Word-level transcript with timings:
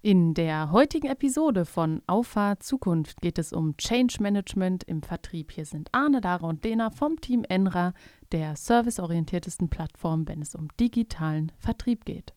In 0.00 0.32
der 0.32 0.70
heutigen 0.70 1.08
Episode 1.08 1.64
von 1.64 2.02
Auffahrt 2.06 2.62
Zukunft 2.62 3.20
geht 3.20 3.36
es 3.36 3.52
um 3.52 3.76
Change 3.78 4.18
Management 4.20 4.84
im 4.84 5.02
Vertrieb. 5.02 5.50
Hier 5.50 5.64
sind 5.64 5.88
Arne, 5.90 6.20
Dara 6.20 6.46
und 6.46 6.64
Lena 6.64 6.90
vom 6.90 7.20
Team 7.20 7.42
Enra, 7.48 7.94
der 8.30 8.54
serviceorientiertesten 8.54 9.68
Plattform, 9.68 10.28
wenn 10.28 10.40
es 10.40 10.54
um 10.54 10.68
digitalen 10.78 11.50
Vertrieb 11.58 12.04
geht. 12.04 12.32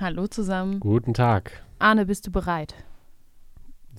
Hallo 0.00 0.26
zusammen. 0.26 0.80
Guten 0.80 1.14
Tag. 1.14 1.64
Arne, 1.78 2.06
bist 2.06 2.26
du 2.26 2.32
bereit? 2.32 2.74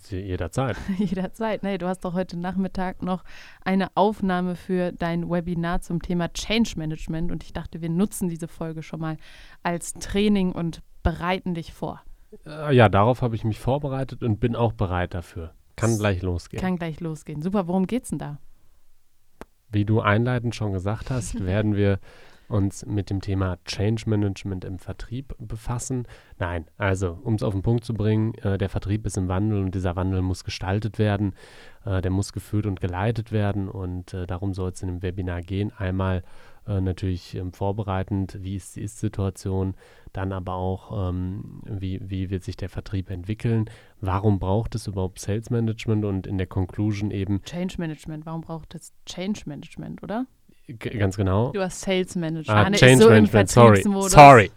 Jederzeit. 0.09 0.77
Jederzeit. 0.97 1.63
Nee, 1.63 1.77
du 1.77 1.87
hast 1.87 2.03
doch 2.03 2.13
heute 2.13 2.37
Nachmittag 2.37 3.03
noch 3.03 3.23
eine 3.63 3.89
Aufnahme 3.95 4.55
für 4.55 4.91
dein 4.91 5.29
Webinar 5.29 5.81
zum 5.81 6.01
Thema 6.01 6.31
Change 6.33 6.73
Management 6.77 7.31
und 7.31 7.43
ich 7.43 7.53
dachte, 7.53 7.81
wir 7.81 7.89
nutzen 7.89 8.29
diese 8.29 8.47
Folge 8.47 8.83
schon 8.83 8.99
mal 8.99 9.17
als 9.63 9.93
Training 9.93 10.51
und 10.51 10.81
bereiten 11.03 11.53
dich 11.53 11.73
vor. 11.73 12.01
Äh, 12.45 12.75
ja, 12.75 12.89
darauf 12.89 13.21
habe 13.21 13.35
ich 13.35 13.43
mich 13.43 13.59
vorbereitet 13.59 14.23
und 14.23 14.39
bin 14.39 14.55
auch 14.55 14.73
bereit 14.73 15.13
dafür. 15.13 15.53
Kann 15.75 15.97
gleich 15.97 16.21
losgehen. 16.21 16.61
Kann 16.61 16.77
gleich 16.77 16.99
losgehen. 16.99 17.41
Super, 17.41 17.67
worum 17.67 17.87
geht's 17.87 18.09
denn 18.09 18.19
da? 18.19 18.39
Wie 19.71 19.85
du 19.85 20.01
einleitend 20.01 20.55
schon 20.55 20.73
gesagt 20.73 21.09
hast, 21.09 21.39
werden 21.45 21.75
wir 21.75 21.99
uns 22.51 22.85
mit 22.85 23.09
dem 23.09 23.21
Thema 23.21 23.57
Change 23.65 24.09
Management 24.09 24.65
im 24.65 24.77
Vertrieb 24.77 25.35
befassen. 25.39 26.07
Nein, 26.37 26.65
also 26.77 27.17
um 27.23 27.35
es 27.35 27.43
auf 27.43 27.53
den 27.53 27.61
Punkt 27.61 27.83
zu 27.83 27.93
bringen, 27.93 28.33
äh, 28.35 28.57
der 28.57 28.69
Vertrieb 28.69 29.05
ist 29.05 29.17
im 29.17 29.27
Wandel 29.27 29.63
und 29.63 29.73
dieser 29.73 29.95
Wandel 29.95 30.21
muss 30.21 30.43
gestaltet 30.43 30.99
werden, 30.99 31.33
äh, 31.85 32.01
der 32.01 32.11
muss 32.11 32.33
geführt 32.33 32.65
und 32.65 32.81
geleitet 32.81 33.31
werden 33.31 33.67
und 33.69 34.13
äh, 34.13 34.27
darum 34.27 34.53
soll 34.53 34.71
es 34.71 34.81
in 34.81 34.89
dem 34.89 35.01
Webinar 35.01 35.41
gehen. 35.41 35.71
Einmal 35.75 36.23
äh, 36.67 36.79
natürlich 36.79 37.35
ähm, 37.35 37.53
vorbereitend, 37.53 38.37
wie 38.41 38.55
ist 38.55 38.75
die 38.75 38.81
Ist-Situation, 38.81 39.75
dann 40.13 40.31
aber 40.31 40.53
auch, 40.53 41.09
ähm, 41.09 41.61
wie, 41.65 41.99
wie 42.09 42.29
wird 42.29 42.43
sich 42.43 42.55
der 42.55 42.69
Vertrieb 42.69 43.09
entwickeln, 43.09 43.69
warum 43.99 44.39
braucht 44.39 44.75
es 44.75 44.87
überhaupt 44.87 45.19
Sales 45.19 45.49
Management 45.49 46.05
und 46.05 46.27
in 46.27 46.37
der 46.37 46.47
Conclusion 46.47 47.09
eben 47.11 47.41
Change 47.43 47.75
Management, 47.79 48.25
warum 48.25 48.41
braucht 48.41 48.75
es 48.75 48.93
Change 49.05 49.41
Management, 49.45 50.03
oder? 50.03 50.27
Ganz 50.77 51.17
genau. 51.17 51.51
Du 51.51 51.61
hast 51.61 51.81
Sales 51.81 52.15
Manager. 52.15 52.55
Ah, 52.55 52.71
Change 52.71 53.03
so 53.03 53.09
Management, 53.09 53.49
sorry. 53.49 53.83
Sorry. 54.09 54.51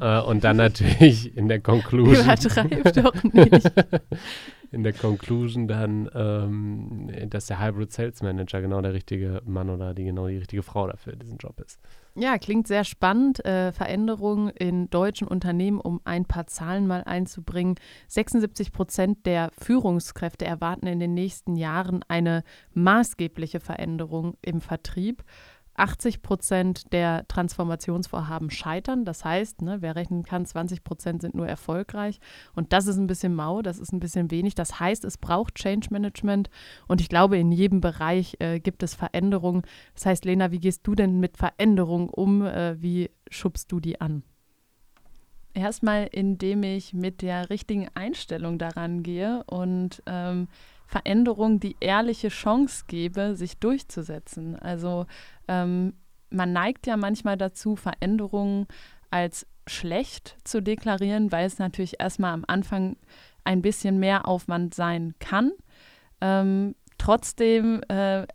uh, 0.00 0.22
und 0.28 0.44
dann 0.44 0.56
natürlich 0.56 1.36
in 1.36 1.48
der 1.48 1.60
Conclusion. 1.60 2.24
Übertreib 2.24 2.94
doch 2.94 3.22
nicht. 3.24 3.72
in 4.72 4.82
der 4.82 4.92
Conclusion 4.92 5.66
dann, 5.68 6.08
ähm, 6.14 7.10
dass 7.28 7.46
der 7.46 7.60
Hybrid 7.60 7.92
Sales 7.92 8.22
Manager 8.22 8.60
genau 8.60 8.80
der 8.80 8.94
richtige 8.94 9.42
Mann 9.44 9.68
oder 9.70 9.94
die 9.94 10.04
genau 10.04 10.28
die 10.28 10.38
richtige 10.38 10.62
Frau 10.62 10.86
dafür 10.86 11.16
diesen 11.16 11.38
Job 11.38 11.60
ist. 11.60 11.80
Ja, 12.16 12.38
klingt 12.38 12.66
sehr 12.66 12.84
spannend. 12.84 13.44
Äh, 13.44 13.72
Veränderungen 13.72 14.48
in 14.50 14.90
deutschen 14.90 15.28
Unternehmen, 15.28 15.80
um 15.80 16.00
ein 16.04 16.24
paar 16.24 16.46
Zahlen 16.46 16.86
mal 16.86 17.04
einzubringen. 17.04 17.76
76 18.08 18.72
Prozent 18.72 19.26
der 19.26 19.50
Führungskräfte 19.56 20.44
erwarten 20.44 20.88
in 20.88 20.98
den 20.98 21.14
nächsten 21.14 21.54
Jahren 21.54 22.04
eine 22.08 22.42
maßgebliche 22.74 23.60
Veränderung 23.60 24.34
im 24.42 24.60
Vertrieb. 24.60 25.22
80 25.80 26.22
Prozent 26.22 26.92
der 26.92 27.26
Transformationsvorhaben 27.26 28.50
scheitern. 28.50 29.04
Das 29.04 29.24
heißt, 29.24 29.62
ne, 29.62 29.78
wer 29.80 29.96
rechnen 29.96 30.22
kann, 30.22 30.44
20 30.44 30.84
Prozent 30.84 31.22
sind 31.22 31.34
nur 31.34 31.48
erfolgreich. 31.48 32.20
Und 32.54 32.72
das 32.72 32.86
ist 32.86 32.98
ein 32.98 33.06
bisschen 33.06 33.34
mau, 33.34 33.62
das 33.62 33.78
ist 33.78 33.92
ein 33.92 34.00
bisschen 34.00 34.30
wenig. 34.30 34.54
Das 34.54 34.78
heißt, 34.78 35.04
es 35.04 35.16
braucht 35.18 35.54
Change 35.54 35.88
Management. 35.90 36.50
Und 36.86 37.00
ich 37.00 37.08
glaube, 37.08 37.38
in 37.38 37.50
jedem 37.50 37.80
Bereich 37.80 38.36
äh, 38.40 38.60
gibt 38.60 38.82
es 38.82 38.94
Veränderungen. 38.94 39.62
Das 39.94 40.06
heißt, 40.06 40.24
Lena, 40.24 40.52
wie 40.52 40.60
gehst 40.60 40.86
du 40.86 40.94
denn 40.94 41.18
mit 41.18 41.36
Veränderungen 41.36 42.10
um? 42.10 42.44
Äh, 42.44 42.80
wie 42.80 43.10
schubst 43.30 43.72
du 43.72 43.80
die 43.80 44.00
an? 44.00 44.22
Erstmal, 45.52 46.06
indem 46.12 46.62
ich 46.62 46.94
mit 46.94 47.22
der 47.22 47.50
richtigen 47.50 47.88
Einstellung 47.94 48.58
daran 48.58 49.02
gehe 49.02 49.42
und 49.46 50.02
ähm, 50.06 50.46
Veränderung 50.90 51.60
die 51.60 51.76
ehrliche 51.78 52.30
Chance 52.30 52.84
gebe, 52.88 53.36
sich 53.36 53.58
durchzusetzen. 53.58 54.56
Also 54.56 55.06
ähm, 55.46 55.94
man 56.30 56.52
neigt 56.52 56.88
ja 56.88 56.96
manchmal 56.96 57.36
dazu, 57.36 57.76
Veränderungen 57.76 58.66
als 59.08 59.46
schlecht 59.68 60.36
zu 60.42 60.60
deklarieren, 60.60 61.30
weil 61.30 61.46
es 61.46 61.60
natürlich 61.60 62.00
erstmal 62.00 62.34
am 62.34 62.44
Anfang 62.48 62.96
ein 63.44 63.62
bisschen 63.62 64.00
mehr 64.00 64.26
Aufwand 64.26 64.74
sein 64.74 65.14
kann. 65.20 65.52
Ähm, 66.20 66.74
trotzdem 66.98 67.82
äh, 67.88 68.26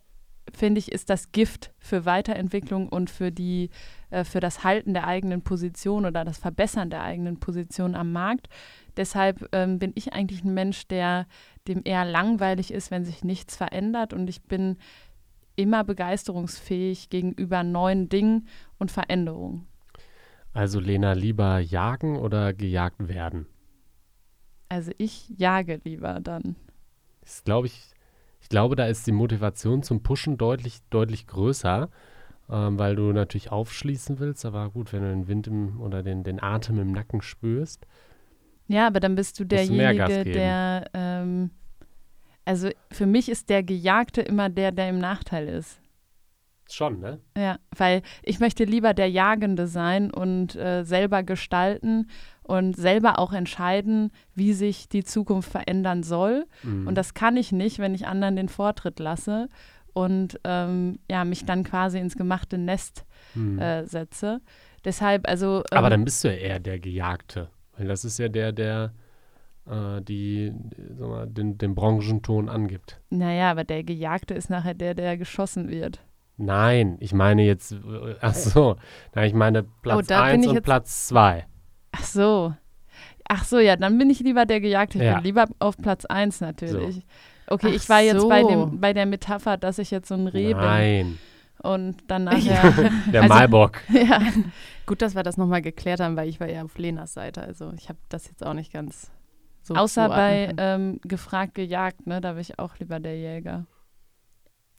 finde 0.54 0.78
ich, 0.78 0.90
ist 0.90 1.10
das 1.10 1.32
Gift 1.32 1.72
für 1.78 2.06
Weiterentwicklung 2.06 2.88
und 2.88 3.10
für 3.10 3.30
die 3.30 3.68
äh, 4.08 4.24
für 4.24 4.40
das 4.40 4.64
Halten 4.64 4.94
der 4.94 5.06
eigenen 5.06 5.42
Position 5.42 6.06
oder 6.06 6.24
das 6.24 6.38
Verbessern 6.38 6.88
der 6.88 7.02
eigenen 7.02 7.38
Position 7.38 7.94
am 7.94 8.12
Markt. 8.12 8.48
Deshalb 8.96 9.48
ähm, 9.52 9.78
bin 9.78 9.92
ich 9.94 10.12
eigentlich 10.12 10.44
ein 10.44 10.54
Mensch, 10.54 10.86
der 10.88 11.26
dem 11.68 11.82
eher 11.84 12.04
langweilig 12.04 12.72
ist, 12.72 12.90
wenn 12.90 13.04
sich 13.04 13.24
nichts 13.24 13.56
verändert. 13.56 14.12
Und 14.12 14.28
ich 14.28 14.42
bin 14.42 14.76
immer 15.56 15.84
begeisterungsfähig 15.84 17.08
gegenüber 17.08 17.62
neuen 17.62 18.08
Dingen 18.08 18.48
und 18.78 18.90
Veränderungen. 18.90 19.66
Also 20.52 20.80
Lena, 20.80 21.12
lieber 21.12 21.58
jagen 21.58 22.16
oder 22.16 22.54
gejagt 22.54 23.08
werden? 23.08 23.46
Also 24.68 24.90
ich 24.98 25.28
jage 25.36 25.80
lieber 25.84 26.20
dann. 26.20 26.56
Das 27.20 27.44
glaube 27.44 27.66
ich, 27.66 27.90
ich 28.40 28.48
glaube, 28.48 28.76
da 28.76 28.86
ist 28.86 29.06
die 29.06 29.12
Motivation 29.12 29.82
zum 29.82 30.02
Pushen 30.02 30.38
deutlich, 30.38 30.78
deutlich 30.90 31.26
größer, 31.26 31.90
ähm, 32.48 32.78
weil 32.78 32.96
du 32.96 33.12
natürlich 33.12 33.52
aufschließen 33.52 34.18
willst. 34.18 34.44
Aber 34.44 34.70
gut, 34.70 34.92
wenn 34.92 35.02
du 35.02 35.10
den 35.10 35.28
Wind 35.28 35.46
im, 35.46 35.80
oder 35.80 36.02
den, 36.02 36.24
den 36.24 36.42
Atem 36.42 36.78
im 36.78 36.92
Nacken 36.92 37.22
spürst, 37.22 37.86
ja, 38.68 38.86
aber 38.86 39.00
dann 39.00 39.14
bist 39.14 39.38
du 39.38 39.44
derjenige, 39.44 40.24
der, 40.24 40.90
ähm, 40.94 41.50
also 42.44 42.68
für 42.90 43.06
mich 43.06 43.28
ist 43.28 43.48
der 43.48 43.62
Gejagte 43.62 44.22
immer 44.22 44.48
der, 44.48 44.72
der 44.72 44.88
im 44.88 44.98
Nachteil 44.98 45.48
ist. 45.48 45.80
Schon, 46.68 46.98
ne? 46.98 47.20
Ja, 47.36 47.58
weil 47.76 48.02
ich 48.22 48.40
möchte 48.40 48.64
lieber 48.64 48.92
der 48.92 49.08
Jagende 49.08 49.68
sein 49.68 50.10
und 50.10 50.56
äh, 50.56 50.82
selber 50.82 51.22
gestalten 51.22 52.08
und 52.42 52.76
selber 52.76 53.20
auch 53.20 53.32
entscheiden, 53.32 54.10
wie 54.34 54.52
sich 54.52 54.88
die 54.88 55.04
Zukunft 55.04 55.50
verändern 55.50 56.02
soll. 56.02 56.46
Mhm. 56.64 56.88
Und 56.88 56.96
das 56.96 57.14
kann 57.14 57.36
ich 57.36 57.52
nicht, 57.52 57.78
wenn 57.78 57.94
ich 57.94 58.06
anderen 58.06 58.34
den 58.34 58.48
Vortritt 58.48 58.98
lasse 58.98 59.48
und 59.92 60.40
ähm, 60.44 60.98
ja, 61.08 61.24
mich 61.24 61.44
dann 61.44 61.62
quasi 61.62 61.98
ins 61.98 62.16
gemachte 62.16 62.58
Nest 62.58 63.04
mhm. 63.34 63.58
äh, 63.60 63.86
setze. 63.86 64.40
Deshalb, 64.84 65.28
also. 65.28 65.62
Ähm, 65.70 65.78
Aber 65.78 65.90
dann 65.90 66.04
bist 66.04 66.22
du 66.24 66.28
ja 66.28 66.34
eher 66.34 66.60
der 66.60 66.78
Gejagte. 66.78 67.48
Weil 67.76 67.88
das 67.88 68.04
ist 68.04 68.18
ja 68.18 68.28
der, 68.28 68.52
der 68.52 68.92
äh, 69.66 70.00
die, 70.02 70.52
sag 70.98 71.08
mal, 71.08 71.26
den, 71.26 71.58
den 71.58 71.74
Branchenton 71.74 72.48
angibt. 72.48 73.00
Naja, 73.10 73.50
aber 73.50 73.64
der 73.64 73.84
Gejagte 73.84 74.34
ist 74.34 74.50
nachher 74.50 74.74
der, 74.74 74.94
der 74.94 75.16
geschossen 75.16 75.68
wird. 75.68 76.00
Nein, 76.38 76.96
ich 77.00 77.12
meine 77.12 77.42
jetzt, 77.42 77.72
äh, 77.72 78.14
ach 78.20 78.34
so, 78.34 78.76
na, 79.14 79.24
ich 79.24 79.34
meine 79.34 79.62
Platz 79.62 80.10
1 80.10 80.46
oh, 80.46 80.50
und 80.50 80.62
Platz 80.62 81.08
2. 81.08 81.46
Ach 81.92 82.04
so. 82.04 82.54
Ach 83.28 83.44
so, 83.44 83.58
ja, 83.58 83.76
dann 83.76 83.98
bin 83.98 84.10
ich 84.10 84.20
lieber 84.20 84.46
der 84.46 84.60
Gejagte. 84.60 84.98
Ich 84.98 85.04
ja. 85.04 85.14
bin 85.14 85.24
lieber 85.24 85.46
auf 85.58 85.76
Platz 85.76 86.04
1 86.04 86.40
natürlich. 86.40 86.96
So. 86.96 87.02
Okay, 87.48 87.68
ach 87.70 87.74
ich 87.74 87.88
war 87.88 88.00
jetzt 88.00 88.28
bei, 88.28 88.42
dem, 88.42 88.80
bei 88.80 88.92
der 88.92 89.06
Metapher, 89.06 89.56
dass 89.56 89.78
ich 89.78 89.90
jetzt 89.90 90.08
so 90.08 90.14
ein 90.14 90.26
Reh 90.28 90.52
Nein. 90.54 91.06
bin. 91.06 91.18
Und 91.62 91.96
dann 92.08 92.24
nachher. 92.24 92.72
der 93.12 93.22
also, 93.22 93.34
Malbock. 93.34 93.80
Ja. 93.88 94.20
Gut, 94.86 95.02
dass 95.02 95.14
wir 95.14 95.22
das 95.22 95.36
nochmal 95.36 95.62
geklärt 95.62 96.00
haben, 96.00 96.16
weil 96.16 96.28
ich 96.28 96.38
war 96.38 96.48
ja 96.48 96.62
auf 96.62 96.78
Lenas 96.78 97.14
Seite. 97.14 97.42
Also 97.42 97.72
ich 97.76 97.88
habe 97.88 97.98
das 98.08 98.28
jetzt 98.28 98.44
auch 98.44 98.54
nicht 98.54 98.72
ganz 98.72 99.10
so. 99.62 99.74
Außer 99.74 100.08
bei 100.08 100.54
ähm, 100.58 101.00
gefragt, 101.02 101.56
gejagt, 101.56 102.06
ne? 102.06 102.20
Da 102.20 102.32
bin 102.32 102.40
ich 102.40 102.58
auch 102.60 102.78
lieber 102.78 103.00
der 103.00 103.18
Jäger. 103.18 103.66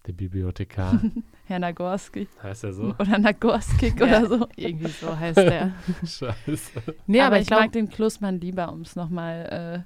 Der 0.05 0.13
Bibliothekar. 0.13 1.01
Herr 1.45 1.59
Nagorski. 1.59 2.29
Heißt 2.41 2.63
er 2.63 2.71
so? 2.71 2.95
Oder 2.97 3.19
Nagorski 3.19 3.93
ja, 3.97 4.05
oder 4.05 4.25
so. 4.25 4.47
Irgendwie 4.55 4.87
so 4.87 5.17
heißt 5.17 5.37
der. 5.37 5.73
Scheiße. 6.05 6.95
Nee, 7.05 7.19
aber, 7.19 7.27
aber 7.27 7.35
ich, 7.39 7.43
ich 7.43 7.49
mag 7.49 7.73
den 7.73 7.89
Klussmann 7.89 8.39
lieber, 8.39 8.71
um 8.71 8.81
es 8.81 8.95
nochmal 8.95 9.85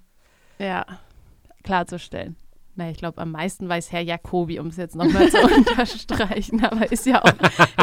äh, 0.59 0.63
ja. 0.63 0.85
klarzustellen. 1.63 2.35
Na, 2.75 2.89
ich 2.89 2.97
glaube, 2.97 3.17
am 3.19 3.31
meisten 3.31 3.67
weiß 3.67 3.91
Herr 3.91 4.01
Jacobi, 4.01 4.59
um 4.59 4.67
es 4.67 4.77
jetzt 4.77 4.95
nochmal 4.95 5.29
zu 5.29 5.37
unterstreichen, 5.57 6.63
aber 6.63 6.89
ist 6.89 7.05
ja 7.05 7.21
auch 7.21 7.33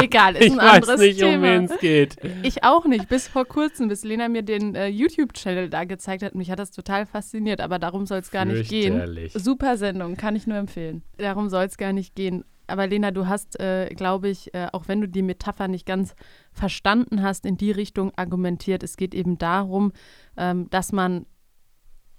egal, 0.01 0.35
ist 0.35 0.45
ich 0.45 0.53
ein 0.53 0.59
anderes 0.59 0.87
weiß 0.87 0.99
nicht, 0.99 1.19
Thema. 1.19 1.35
um 1.35 1.41
wen 1.43 1.63
es 1.65 1.79
geht. 1.79 2.17
Ich 2.41 2.63
auch 2.63 2.85
nicht, 2.85 3.07
bis 3.07 3.27
vor 3.27 3.45
kurzem, 3.45 3.87
bis 3.87 4.03
Lena 4.03 4.27
mir 4.29 4.41
den 4.41 4.73
äh, 4.73 4.87
YouTube-Channel 4.87 5.69
da 5.69 5.83
gezeigt 5.83 6.23
hat. 6.23 6.33
Mich 6.33 6.49
hat 6.49 6.57
das 6.57 6.71
total 6.71 7.05
fasziniert, 7.05 7.61
aber 7.61 7.77
darum 7.77 8.07
soll 8.07 8.19
es 8.19 8.31
gar 8.31 8.45
nicht 8.45 8.69
gehen. 8.69 9.29
Super 9.33 9.77
Sendung, 9.77 10.15
kann 10.17 10.35
ich 10.35 10.47
nur 10.47 10.57
empfehlen. 10.57 11.03
Darum 11.17 11.49
soll 11.49 11.65
es 11.65 11.77
gar 11.77 11.93
nicht 11.93 12.15
gehen. 12.15 12.43
Aber 12.65 12.87
Lena, 12.87 13.11
du 13.11 13.27
hast, 13.27 13.59
äh, 13.59 13.93
glaube 13.95 14.29
ich, 14.29 14.53
äh, 14.53 14.67
auch 14.73 14.87
wenn 14.87 15.01
du 15.01 15.07
die 15.07 15.23
Metapher 15.23 15.67
nicht 15.67 15.85
ganz 15.85 16.15
verstanden 16.51 17.21
hast, 17.21 17.45
in 17.45 17.57
die 17.57 17.71
Richtung 17.71 18.11
argumentiert. 18.15 18.83
Es 18.83 18.95
geht 18.95 19.13
eben 19.15 19.37
darum, 19.37 19.91
ähm, 20.37 20.69
dass 20.69 20.91
man 20.91 21.25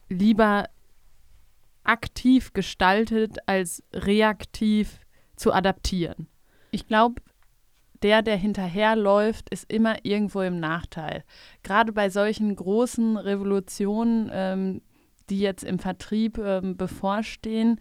lieber 0.09 0.65
aktiv 1.91 2.53
gestaltet, 2.53 3.39
als 3.47 3.83
reaktiv 3.93 5.01
zu 5.35 5.53
adaptieren. 5.53 6.29
Ich 6.71 6.87
glaube, 6.87 7.21
der, 8.03 8.23
der 8.23 8.37
hinterherläuft, 8.37 9.51
ist 9.51 9.71
immer 9.71 10.05
irgendwo 10.05 10.41
im 10.41 10.61
Nachteil. 10.61 11.25
Gerade 11.65 11.93
bei 11.93 12.09
solchen 12.09 12.55
großen 12.55 13.17
Revolutionen, 13.17 14.31
ähm, 14.33 14.83
die 15.29 15.41
jetzt 15.41 15.65
im 15.65 15.81
Vertrieb 15.81 16.39
ähm, 16.39 16.77
bevorstehen, 16.77 17.81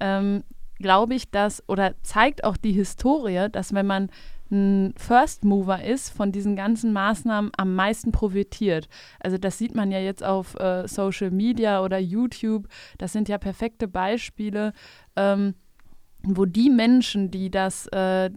ähm, 0.00 0.42
glaube 0.78 1.14
ich, 1.14 1.30
dass 1.30 1.62
oder 1.68 1.94
zeigt 2.02 2.44
auch 2.44 2.56
die 2.56 2.72
Historie, 2.72 3.48
dass 3.52 3.74
wenn 3.74 3.86
man 3.86 4.10
ein 4.50 4.94
First 4.96 5.44
Mover 5.44 5.84
ist, 5.84 6.10
von 6.10 6.32
diesen 6.32 6.56
ganzen 6.56 6.92
Maßnahmen 6.92 7.52
am 7.56 7.74
meisten 7.74 8.12
profitiert. 8.12 8.88
Also 9.20 9.38
das 9.38 9.58
sieht 9.58 9.74
man 9.74 9.90
ja 9.90 9.98
jetzt 9.98 10.24
auf 10.24 10.58
äh, 10.58 10.86
Social 10.88 11.30
Media 11.30 11.82
oder 11.82 11.98
YouTube. 11.98 12.68
Das 12.98 13.12
sind 13.12 13.28
ja 13.28 13.38
perfekte 13.38 13.88
Beispiele, 13.88 14.72
ähm, 15.16 15.54
wo 16.22 16.44
die 16.44 16.70
Menschen, 16.70 17.30
die 17.30 17.50
das 17.50 17.86
äh, 17.88 18.30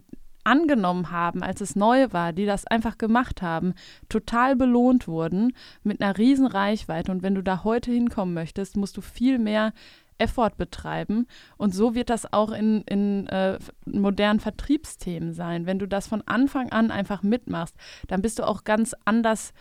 angenommen 0.44 1.10
haben, 1.10 1.42
als 1.42 1.60
es 1.60 1.74
neu 1.74 2.08
war, 2.12 2.32
die 2.32 2.46
das 2.46 2.66
einfach 2.66 2.98
gemacht 2.98 3.42
haben, 3.42 3.74
total 4.08 4.56
belohnt 4.56 5.08
wurden 5.08 5.54
mit 5.82 6.00
einer 6.00 6.16
riesen 6.18 6.46
Reichweite. 6.46 7.10
Und 7.10 7.22
wenn 7.22 7.34
du 7.34 7.42
da 7.42 7.64
heute 7.64 7.90
hinkommen 7.90 8.34
möchtest, 8.34 8.76
musst 8.76 8.96
du 8.96 9.00
viel 9.00 9.38
mehr 9.38 9.72
Effort 10.18 10.52
betreiben. 10.56 11.26
Und 11.56 11.74
so 11.74 11.94
wird 11.94 12.10
das 12.10 12.32
auch 12.32 12.52
in, 12.52 12.82
in 12.82 13.26
äh, 13.28 13.58
modernen 13.86 14.40
Vertriebsthemen 14.40 15.32
sein. 15.32 15.66
Wenn 15.66 15.78
du 15.78 15.88
das 15.88 16.06
von 16.06 16.22
Anfang 16.26 16.70
an 16.70 16.90
einfach 16.90 17.22
mitmachst, 17.22 17.76
dann 18.08 18.22
bist 18.22 18.38
du 18.38 18.46
auch 18.46 18.64
ganz 18.64 18.94
anders 19.04 19.52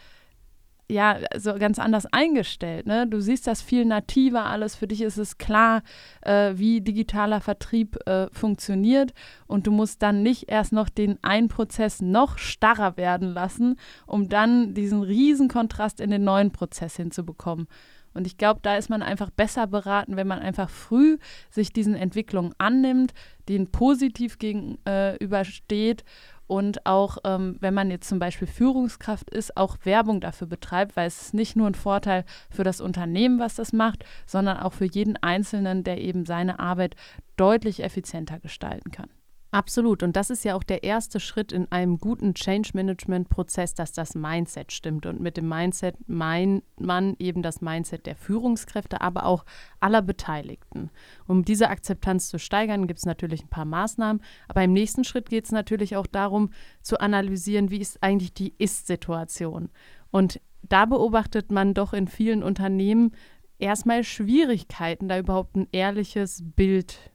ja, 0.89 1.17
so 1.37 1.55
ganz 1.55 1.79
anders 1.79 2.05
eingestellt. 2.11 2.85
Ne? 2.85 3.07
Du 3.07 3.19
siehst 3.19 3.47
das 3.47 3.61
viel 3.61 3.85
nativer 3.85 4.45
alles. 4.45 4.75
Für 4.75 4.87
dich 4.87 5.01
ist 5.01 5.17
es 5.17 5.37
klar, 5.37 5.81
äh, 6.21 6.53
wie 6.55 6.81
digitaler 6.81 7.41
Vertrieb 7.41 7.97
äh, 8.05 8.27
funktioniert. 8.31 9.13
Und 9.47 9.65
du 9.65 9.71
musst 9.71 10.01
dann 10.01 10.23
nicht 10.23 10.49
erst 10.49 10.73
noch 10.73 10.89
den 10.89 11.17
einen 11.23 11.47
Prozess 11.47 12.01
noch 12.01 12.37
starrer 12.37 12.97
werden 12.97 13.33
lassen, 13.33 13.77
um 14.05 14.29
dann 14.29 14.73
diesen 14.73 15.03
riesen 15.03 15.47
Kontrast 15.47 15.99
in 16.01 16.11
den 16.11 16.23
neuen 16.23 16.51
Prozess 16.51 16.95
hinzubekommen. 16.95 17.67
Und 18.13 18.27
ich 18.27 18.37
glaube, 18.37 18.59
da 18.61 18.77
ist 18.77 18.89
man 18.89 19.01
einfach 19.01 19.29
besser 19.29 19.67
beraten, 19.67 20.15
wenn 20.15 20.27
man 20.27 20.39
einfach 20.39 20.69
früh 20.69 21.17
sich 21.49 21.73
diesen 21.73 21.95
Entwicklungen 21.95 22.53
annimmt, 22.57 23.13
denen 23.49 23.71
positiv 23.71 24.37
gegenübersteht 24.37 26.01
äh, 26.01 26.05
und 26.47 26.85
auch, 26.85 27.17
ähm, 27.23 27.57
wenn 27.61 27.73
man 27.73 27.89
jetzt 27.89 28.07
zum 28.07 28.19
Beispiel 28.19 28.47
Führungskraft 28.47 29.29
ist, 29.29 29.57
auch 29.57 29.77
Werbung 29.83 30.21
dafür 30.21 30.47
betreibt, 30.47 30.95
weil 30.95 31.07
es 31.07 31.21
ist 31.21 31.33
nicht 31.33 31.55
nur 31.55 31.67
ein 31.67 31.75
Vorteil 31.75 32.25
für 32.49 32.63
das 32.63 32.81
Unternehmen, 32.81 33.39
was 33.39 33.55
das 33.55 33.73
macht, 33.73 34.05
sondern 34.25 34.57
auch 34.57 34.73
für 34.73 34.85
jeden 34.85 35.17
Einzelnen, 35.17 35.83
der 35.83 35.99
eben 35.99 36.25
seine 36.25 36.59
Arbeit 36.59 36.95
deutlich 37.37 37.83
effizienter 37.83 38.39
gestalten 38.39 38.91
kann. 38.91 39.09
Absolut. 39.53 40.01
Und 40.01 40.15
das 40.15 40.31
ist 40.31 40.43
ja 40.43 40.55
auch 40.55 40.63
der 40.63 40.83
erste 40.83 41.19
Schritt 41.19 41.51
in 41.51 41.71
einem 41.71 41.99
guten 41.99 42.33
Change-Management-Prozess, 42.33 43.75
dass 43.75 43.91
das 43.91 44.15
Mindset 44.15 44.71
stimmt. 44.71 45.05
Und 45.05 45.19
mit 45.19 45.37
dem 45.37 45.47
Mindset 45.47 45.95
meint 46.07 46.63
man 46.79 47.15
eben 47.19 47.43
das 47.43 47.61
Mindset 47.61 48.07
der 48.07 48.15
Führungskräfte, 48.15 49.01
aber 49.01 49.27
auch 49.27 49.45
aller 49.79 50.01
Beteiligten. 50.01 50.89
Um 51.27 51.45
diese 51.45 51.69
Akzeptanz 51.69 52.29
zu 52.29 52.39
steigern, 52.39 52.87
gibt 52.87 52.97
es 52.97 53.05
natürlich 53.05 53.43
ein 53.43 53.49
paar 53.49 53.65
Maßnahmen. 53.65 54.23
Aber 54.47 54.63
im 54.63 54.73
nächsten 54.73 55.03
Schritt 55.03 55.29
geht 55.29 55.45
es 55.45 55.51
natürlich 55.51 55.95
auch 55.97 56.07
darum, 56.07 56.49
zu 56.81 56.99
analysieren, 56.99 57.69
wie 57.69 57.77
ist 57.77 58.01
eigentlich 58.01 58.33
die 58.33 58.55
Ist-Situation. 58.57 59.69
Und 60.09 60.41
da 60.63 60.85
beobachtet 60.85 61.51
man 61.51 61.75
doch 61.75 61.93
in 61.93 62.07
vielen 62.07 62.41
Unternehmen 62.41 63.11
erstmal 63.59 64.03
Schwierigkeiten, 64.03 65.09
da 65.09 65.19
überhaupt 65.19 65.55
ein 65.55 65.67
ehrliches 65.71 66.41
Bild 66.43 67.12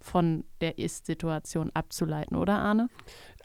von 0.00 0.44
der 0.60 0.78
Ist-Situation 0.78 1.70
abzuleiten, 1.74 2.36
oder 2.36 2.58
Arne? 2.58 2.88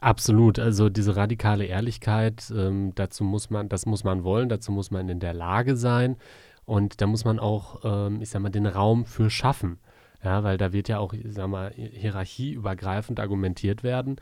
Absolut. 0.00 0.58
Also 0.58 0.88
diese 0.88 1.16
radikale 1.16 1.64
Ehrlichkeit, 1.64 2.52
ähm, 2.54 2.92
dazu 2.94 3.24
muss 3.24 3.50
man, 3.50 3.68
das 3.68 3.86
muss 3.86 4.04
man 4.04 4.24
wollen, 4.24 4.48
dazu 4.48 4.72
muss 4.72 4.90
man 4.90 5.08
in 5.08 5.20
der 5.20 5.34
Lage 5.34 5.76
sein 5.76 6.16
und 6.64 7.00
da 7.00 7.06
muss 7.06 7.24
man 7.24 7.38
auch, 7.38 7.80
ähm, 7.84 8.20
ich 8.20 8.30
sag 8.30 8.42
mal, 8.42 8.50
den 8.50 8.66
Raum 8.66 9.04
für 9.04 9.30
schaffen. 9.30 9.78
Ja, 10.24 10.42
weil 10.42 10.56
da 10.56 10.72
wird 10.72 10.88
ja 10.88 10.98
auch, 10.98 11.12
ich 11.12 11.34
sag 11.34 11.46
mal, 11.48 11.70
hierarchieübergreifend 11.72 13.20
argumentiert 13.20 13.82
werden. 13.82 14.16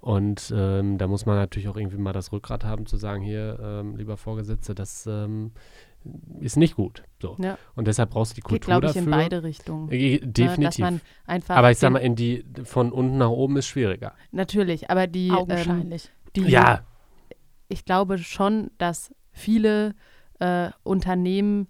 Und 0.00 0.50
ähm, 0.56 0.96
da 0.96 1.06
muss 1.06 1.26
man 1.26 1.36
natürlich 1.36 1.68
auch 1.68 1.76
irgendwie 1.76 1.98
mal 1.98 2.14
das 2.14 2.32
Rückgrat 2.32 2.64
haben, 2.64 2.86
zu 2.86 2.96
sagen, 2.96 3.22
hier, 3.22 3.58
ähm, 3.62 3.96
lieber 3.96 4.16
Vorgesetzte, 4.16 4.74
das 4.74 5.06
ähm, 5.06 5.52
ist 6.40 6.56
nicht 6.56 6.76
gut. 6.76 7.02
So. 7.20 7.36
Ja. 7.38 7.58
Und 7.74 7.86
deshalb 7.86 8.10
brauchst 8.10 8.32
du 8.32 8.34
die 8.36 8.40
Kultur 8.40 8.74
Geht, 8.74 8.84
dafür. 8.84 9.00
ich, 9.00 9.06
in 9.06 9.10
beide 9.10 9.42
Richtungen. 9.42 9.90
Äh, 9.90 10.20
definitiv. 10.20 10.84
Ne, 10.84 11.00
aber 11.48 11.70
ich 11.70 11.78
sag 11.78 11.92
mal, 11.92 11.98
in 11.98 12.16
die, 12.16 12.44
von 12.64 12.92
unten 12.92 13.18
nach 13.18 13.28
oben 13.28 13.56
ist 13.56 13.66
schwieriger. 13.66 14.14
Natürlich, 14.30 14.90
aber 14.90 15.06
die. 15.06 15.30
Augenscheinlich. 15.30 16.10
Ähm, 16.36 16.44
die, 16.44 16.50
ja. 16.50 16.84
Ich 17.68 17.84
glaube 17.84 18.18
schon, 18.18 18.70
dass 18.78 19.14
viele 19.32 19.94
äh, 20.38 20.70
Unternehmen 20.82 21.68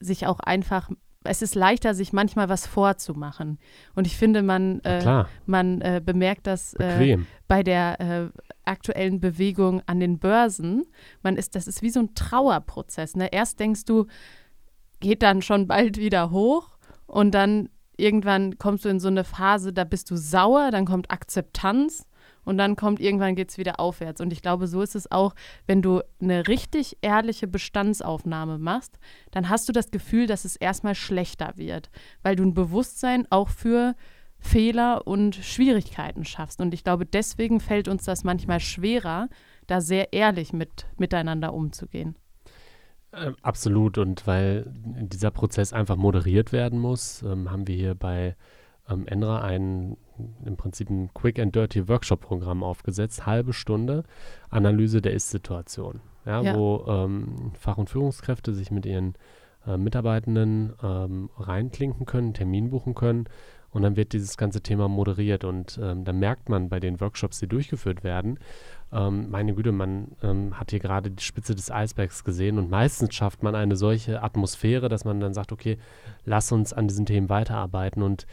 sich 0.00 0.26
auch 0.26 0.40
einfach 0.40 0.90
es 1.24 1.42
ist 1.42 1.54
leichter, 1.54 1.94
sich 1.94 2.12
manchmal 2.12 2.48
was 2.48 2.66
vorzumachen. 2.66 3.58
Und 3.94 4.06
ich 4.06 4.16
finde, 4.16 4.42
man, 4.42 4.80
äh, 4.80 5.24
man 5.46 5.80
äh, 5.80 6.00
bemerkt 6.04 6.46
das 6.46 6.74
äh, 6.74 7.18
bei 7.48 7.62
der 7.62 8.00
äh, 8.00 8.40
aktuellen 8.64 9.20
Bewegung 9.20 9.82
an 9.86 10.00
den 10.00 10.18
Börsen. 10.18 10.84
Man 11.22 11.36
ist, 11.36 11.54
das 11.54 11.66
ist 11.66 11.82
wie 11.82 11.90
so 11.90 12.00
ein 12.00 12.14
Trauerprozess. 12.14 13.16
Ne? 13.16 13.32
Erst 13.32 13.58
denkst 13.60 13.84
du, 13.84 14.06
geht 15.00 15.22
dann 15.22 15.42
schon 15.42 15.66
bald 15.66 15.98
wieder 15.98 16.30
hoch 16.30 16.78
und 17.06 17.32
dann 17.32 17.68
irgendwann 17.96 18.58
kommst 18.58 18.84
du 18.84 18.88
in 18.88 19.00
so 19.00 19.08
eine 19.08 19.24
Phase, 19.24 19.72
da 19.72 19.84
bist 19.84 20.10
du 20.10 20.16
sauer, 20.16 20.70
dann 20.70 20.84
kommt 20.84 21.10
Akzeptanz 21.10 22.06
und 22.48 22.56
dann 22.56 22.76
kommt 22.76 22.98
irgendwann 22.98 23.34
geht 23.34 23.50
es 23.50 23.58
wieder 23.58 23.78
aufwärts. 23.78 24.22
Und 24.22 24.32
ich 24.32 24.40
glaube, 24.40 24.66
so 24.68 24.80
ist 24.80 24.96
es 24.96 25.12
auch, 25.12 25.34
wenn 25.66 25.82
du 25.82 26.00
eine 26.18 26.48
richtig 26.48 26.96
ehrliche 27.02 27.46
Bestandsaufnahme 27.46 28.56
machst, 28.56 28.98
dann 29.32 29.50
hast 29.50 29.68
du 29.68 29.72
das 29.72 29.90
Gefühl, 29.90 30.26
dass 30.26 30.46
es 30.46 30.56
erstmal 30.56 30.94
schlechter 30.94 31.52
wird, 31.56 31.90
weil 32.22 32.36
du 32.36 32.44
ein 32.44 32.54
Bewusstsein 32.54 33.26
auch 33.28 33.50
für 33.50 33.94
Fehler 34.38 35.06
und 35.06 35.34
Schwierigkeiten 35.34 36.24
schaffst. 36.24 36.62
Und 36.62 36.72
ich 36.72 36.84
glaube, 36.84 37.04
deswegen 37.04 37.60
fällt 37.60 37.86
uns 37.86 38.04
das 38.04 38.24
manchmal 38.24 38.60
schwerer, 38.60 39.28
da 39.66 39.82
sehr 39.82 40.14
ehrlich 40.14 40.54
mit, 40.54 40.86
miteinander 40.96 41.52
umzugehen. 41.52 42.16
Ähm, 43.12 43.36
absolut. 43.42 43.98
Und 43.98 44.26
weil 44.26 44.72
dieser 44.72 45.30
Prozess 45.30 45.74
einfach 45.74 45.96
moderiert 45.96 46.52
werden 46.52 46.78
muss, 46.78 47.22
ähm, 47.22 47.50
haben 47.50 47.66
wir 47.68 47.76
hier 47.76 47.94
bei 47.94 48.36
ähm, 48.88 49.06
Enra 49.06 49.42
ein 49.42 49.96
im 50.44 50.56
Prinzip 50.56 50.90
ein 50.90 51.10
Quick 51.14 51.38
and 51.38 51.54
Dirty 51.54 51.88
Workshop-Programm 51.88 52.64
aufgesetzt, 52.64 53.26
halbe 53.26 53.52
Stunde 53.52 54.02
Analyse 54.50 55.00
der 55.00 55.12
Ist-Situation, 55.12 56.00
ja, 56.26 56.42
ja. 56.42 56.56
wo 56.56 56.84
ähm, 56.88 57.52
Fach- 57.58 57.78
und 57.78 57.88
Führungskräfte 57.88 58.52
sich 58.52 58.72
mit 58.72 58.84
ihren 58.84 59.14
äh, 59.66 59.76
Mitarbeitenden 59.76 60.72
ähm, 60.82 61.30
reinklinken 61.38 62.04
können, 62.04 62.34
Termin 62.34 62.70
buchen 62.70 62.94
können 62.94 63.28
und 63.70 63.82
dann 63.82 63.96
wird 63.96 64.12
dieses 64.12 64.36
ganze 64.36 64.60
Thema 64.60 64.88
moderiert 64.88 65.44
und 65.44 65.78
ähm, 65.80 66.04
dann 66.04 66.18
merkt 66.18 66.48
man 66.48 66.68
bei 66.68 66.80
den 66.80 67.00
Workshops, 67.00 67.38
die 67.38 67.46
durchgeführt 67.46 68.02
werden, 68.02 68.38
ähm, 68.90 69.30
meine 69.30 69.54
Güte, 69.54 69.72
man 69.72 70.12
ähm, 70.22 70.58
hat 70.58 70.70
hier 70.70 70.80
gerade 70.80 71.10
die 71.10 71.22
Spitze 71.22 71.54
des 71.54 71.70
Eisbergs 71.70 72.24
gesehen 72.24 72.58
und 72.58 72.70
meistens 72.70 73.14
schafft 73.14 73.42
man 73.42 73.54
eine 73.54 73.76
solche 73.76 74.22
Atmosphäre, 74.22 74.88
dass 74.88 75.04
man 75.04 75.20
dann 75.20 75.34
sagt, 75.34 75.52
okay, 75.52 75.78
lass 76.24 76.50
uns 76.52 76.72
an 76.72 76.88
diesen 76.88 77.04
Themen 77.04 77.28
weiterarbeiten 77.28 78.02
und 78.02 78.26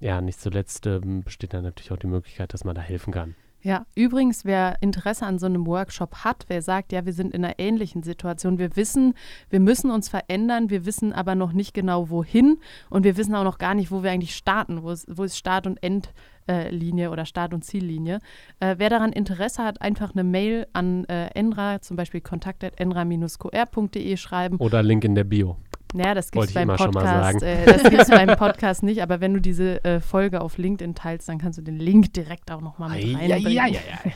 ja, 0.00 0.20
nicht 0.20 0.40
zuletzt 0.40 0.86
ähm, 0.86 1.22
besteht 1.22 1.54
dann 1.54 1.64
natürlich 1.64 1.92
auch 1.92 1.96
die 1.96 2.06
Möglichkeit, 2.06 2.54
dass 2.54 2.64
man 2.64 2.74
da 2.74 2.80
helfen 2.80 3.12
kann. 3.12 3.34
Ja, 3.60 3.86
übrigens, 3.96 4.44
wer 4.44 4.76
Interesse 4.80 5.26
an 5.26 5.40
so 5.40 5.46
einem 5.46 5.66
Workshop 5.66 6.18
hat, 6.24 6.44
wer 6.46 6.62
sagt, 6.62 6.92
ja, 6.92 7.04
wir 7.04 7.12
sind 7.12 7.34
in 7.34 7.44
einer 7.44 7.58
ähnlichen 7.58 8.04
Situation, 8.04 8.56
wir 8.58 8.76
wissen, 8.76 9.14
wir 9.50 9.58
müssen 9.58 9.90
uns 9.90 10.08
verändern, 10.08 10.70
wir 10.70 10.86
wissen 10.86 11.12
aber 11.12 11.34
noch 11.34 11.52
nicht 11.52 11.74
genau 11.74 12.08
wohin 12.08 12.58
und 12.88 13.02
wir 13.02 13.16
wissen 13.16 13.34
auch 13.34 13.42
noch 13.42 13.58
gar 13.58 13.74
nicht, 13.74 13.90
wo 13.90 14.04
wir 14.04 14.12
eigentlich 14.12 14.36
starten, 14.36 14.84
wo, 14.84 14.90
ist, 14.90 15.06
wo 15.10 15.24
ist 15.24 15.36
Start- 15.36 15.66
und 15.66 15.80
Endlinie 15.82 17.10
oder 17.10 17.26
Start- 17.26 17.52
und 17.52 17.64
Ziellinie. 17.64 18.20
Äh, 18.60 18.76
wer 18.78 18.90
daran 18.90 19.12
Interesse 19.12 19.64
hat, 19.64 19.82
einfach 19.82 20.12
eine 20.12 20.22
Mail 20.22 20.68
an 20.72 21.04
äh, 21.06 21.26
Enra, 21.34 21.80
zum 21.80 21.96
Beispiel 21.96 22.20
kontakt.enra-qr.de 22.20 24.16
schreiben. 24.16 24.58
Oder 24.58 24.84
Link 24.84 25.02
in 25.02 25.16
der 25.16 25.24
Bio. 25.24 25.56
Naja, 25.94 26.14
das 26.14 26.30
gibt 26.30 26.44
es 26.44 26.54
beim 26.54 26.68
Podcast. 26.68 27.42
Äh, 27.42 27.64
das 27.96 28.08
beim 28.08 28.36
Podcast 28.36 28.82
nicht, 28.82 29.02
aber 29.02 29.20
wenn 29.20 29.34
du 29.34 29.40
diese 29.40 29.82
äh, 29.84 30.00
Folge 30.00 30.40
auf 30.40 30.58
LinkedIn 30.58 30.94
teilst, 30.94 31.28
dann 31.28 31.38
kannst 31.38 31.58
du 31.58 31.62
den 31.62 31.78
Link 31.78 32.12
direkt 32.12 32.50
auch 32.50 32.60
nochmal 32.60 32.90
mit 32.90 33.16
reinbringen. 33.16 33.52
Ja, 33.52 33.66
ja, 33.66 33.66
ja, 33.66 33.80
ja. 34.04 34.12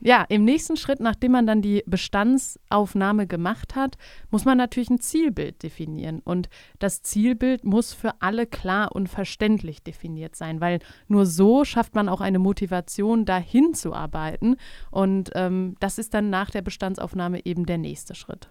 ja, 0.00 0.26
im 0.28 0.44
nächsten 0.44 0.76
Schritt, 0.76 1.00
nachdem 1.00 1.32
man 1.32 1.46
dann 1.46 1.62
die 1.62 1.82
Bestandsaufnahme 1.86 3.26
gemacht 3.26 3.76
hat, 3.76 3.96
muss 4.30 4.44
man 4.44 4.58
natürlich 4.58 4.90
ein 4.90 5.00
Zielbild 5.00 5.62
definieren. 5.62 6.20
Und 6.22 6.50
das 6.78 7.02
Zielbild 7.02 7.64
muss 7.64 7.94
für 7.94 8.20
alle 8.20 8.46
klar 8.46 8.92
und 8.92 9.08
verständlich 9.08 9.82
definiert 9.82 10.36
sein, 10.36 10.60
weil 10.60 10.80
nur 11.08 11.24
so 11.24 11.64
schafft 11.64 11.94
man 11.94 12.10
auch 12.10 12.20
eine 12.20 12.38
Motivation, 12.38 13.24
dahin 13.24 13.72
zu 13.72 13.94
arbeiten. 13.94 14.56
Und 14.90 15.30
ähm, 15.34 15.76
das 15.80 15.96
ist 15.96 16.12
dann 16.12 16.28
nach 16.28 16.50
der 16.50 16.62
Bestandsaufnahme 16.62 17.46
eben 17.46 17.64
der 17.64 17.78
nächste 17.78 18.14
Schritt 18.14 18.50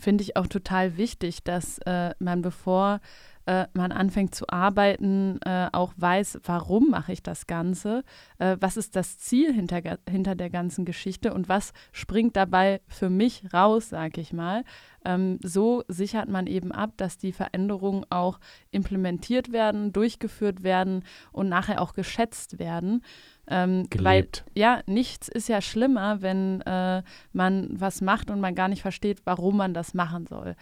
finde 0.00 0.22
ich 0.22 0.36
auch 0.36 0.46
total 0.46 0.96
wichtig, 0.96 1.44
dass 1.44 1.78
äh, 1.86 2.14
man, 2.18 2.42
bevor 2.42 3.00
äh, 3.46 3.66
man 3.72 3.90
anfängt 3.90 4.34
zu 4.34 4.48
arbeiten, 4.48 5.40
äh, 5.44 5.68
auch 5.72 5.92
weiß, 5.96 6.40
warum 6.44 6.90
mache 6.90 7.12
ich 7.12 7.22
das 7.22 7.46
Ganze, 7.46 8.04
äh, 8.38 8.56
was 8.60 8.76
ist 8.76 8.96
das 8.96 9.18
Ziel 9.18 9.52
hinter, 9.52 9.80
hinter 10.08 10.34
der 10.34 10.50
ganzen 10.50 10.84
Geschichte 10.84 11.34
und 11.34 11.48
was 11.48 11.72
springt 11.90 12.36
dabei 12.36 12.80
für 12.86 13.10
mich 13.10 13.42
raus, 13.52 13.88
sage 13.88 14.20
ich 14.20 14.32
mal. 14.32 14.62
Ähm, 15.04 15.38
so 15.42 15.82
sichert 15.88 16.28
man 16.28 16.46
eben 16.46 16.70
ab, 16.70 16.92
dass 16.96 17.18
die 17.18 17.32
Veränderungen 17.32 18.04
auch 18.10 18.38
implementiert 18.70 19.50
werden, 19.52 19.92
durchgeführt 19.92 20.62
werden 20.62 21.02
und 21.32 21.48
nachher 21.48 21.80
auch 21.80 21.94
geschätzt 21.94 22.58
werden. 22.58 23.02
Ähm, 23.50 23.88
weil 23.98 24.28
ja, 24.54 24.80
nichts 24.86 25.28
ist 25.28 25.48
ja 25.48 25.60
schlimmer, 25.60 26.22
wenn 26.22 26.60
äh, 26.62 27.02
man 27.32 27.68
was 27.72 28.00
macht 28.00 28.30
und 28.30 28.40
man 28.40 28.54
gar 28.54 28.68
nicht 28.68 28.82
versteht, 28.82 29.22
warum 29.24 29.56
man 29.56 29.74
das 29.74 29.92
machen 29.92 30.26
soll. 30.26 30.54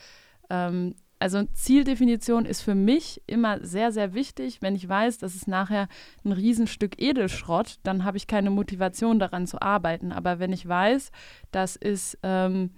Ähm, 0.49 0.95
also 1.19 1.45
Zieldefinition 1.53 2.45
ist 2.47 2.63
für 2.63 2.75
mich 2.75 3.23
immer 3.27 3.65
sehr, 3.65 3.93
sehr 3.93 4.15
wichtig. 4.15 4.63
Wenn 4.63 4.77
ich 4.77 4.89
weiß, 4.89 5.19
das 5.19 5.35
ist 5.35 5.49
nachher 5.49 5.89
ein 6.25 6.33
Riesenstück 6.33 7.01
Edelschrott, 7.01 7.77
dann 7.83 8.05
habe 8.05 8.17
ich 8.17 8.27
keine 8.27 8.51
Motivation 8.51 9.19
daran 9.19 9.47
zu 9.47 9.61
arbeiten. 9.61 10.13
Aber 10.13 10.39
wenn 10.39 10.53
ich 10.53 10.67
weiß, 10.67 11.11
das 11.51 11.77
ist 11.77 12.19
ähm, 12.23 12.71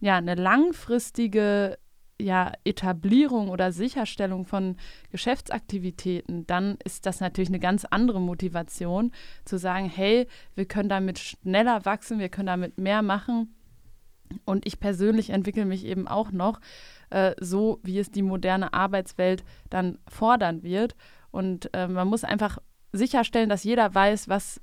ja 0.00 0.16
eine 0.16 0.34
langfristige 0.34 1.78
ja, 2.20 2.52
Etablierung 2.64 3.50
oder 3.50 3.72
Sicherstellung 3.72 4.46
von 4.46 4.76
Geschäftsaktivitäten, 5.10 6.46
dann 6.46 6.78
ist 6.84 7.06
das 7.06 7.20
natürlich 7.20 7.50
eine 7.50 7.58
ganz 7.58 7.84
andere 7.84 8.20
Motivation, 8.20 9.12
zu 9.44 9.58
sagen, 9.58 9.88
hey, 9.88 10.26
wir 10.54 10.66
können 10.66 10.88
damit 10.88 11.18
schneller 11.18 11.84
wachsen, 11.84 12.18
wir 12.18 12.28
können 12.28 12.46
damit 12.46 12.78
mehr 12.78 13.02
machen. 13.02 13.54
Und 14.44 14.66
ich 14.66 14.80
persönlich 14.80 15.30
entwickle 15.30 15.66
mich 15.66 15.84
eben 15.84 16.08
auch 16.08 16.32
noch 16.32 16.60
äh, 17.10 17.34
so, 17.40 17.78
wie 17.82 17.98
es 17.98 18.10
die 18.10 18.22
moderne 18.22 18.72
Arbeitswelt 18.72 19.44
dann 19.70 19.98
fordern 20.08 20.62
wird. 20.62 20.96
Und 21.30 21.70
äh, 21.74 21.86
man 21.86 22.08
muss 22.08 22.24
einfach 22.24 22.58
sicherstellen, 22.92 23.48
dass 23.48 23.62
jeder 23.62 23.94
weiß, 23.94 24.28
was, 24.28 24.60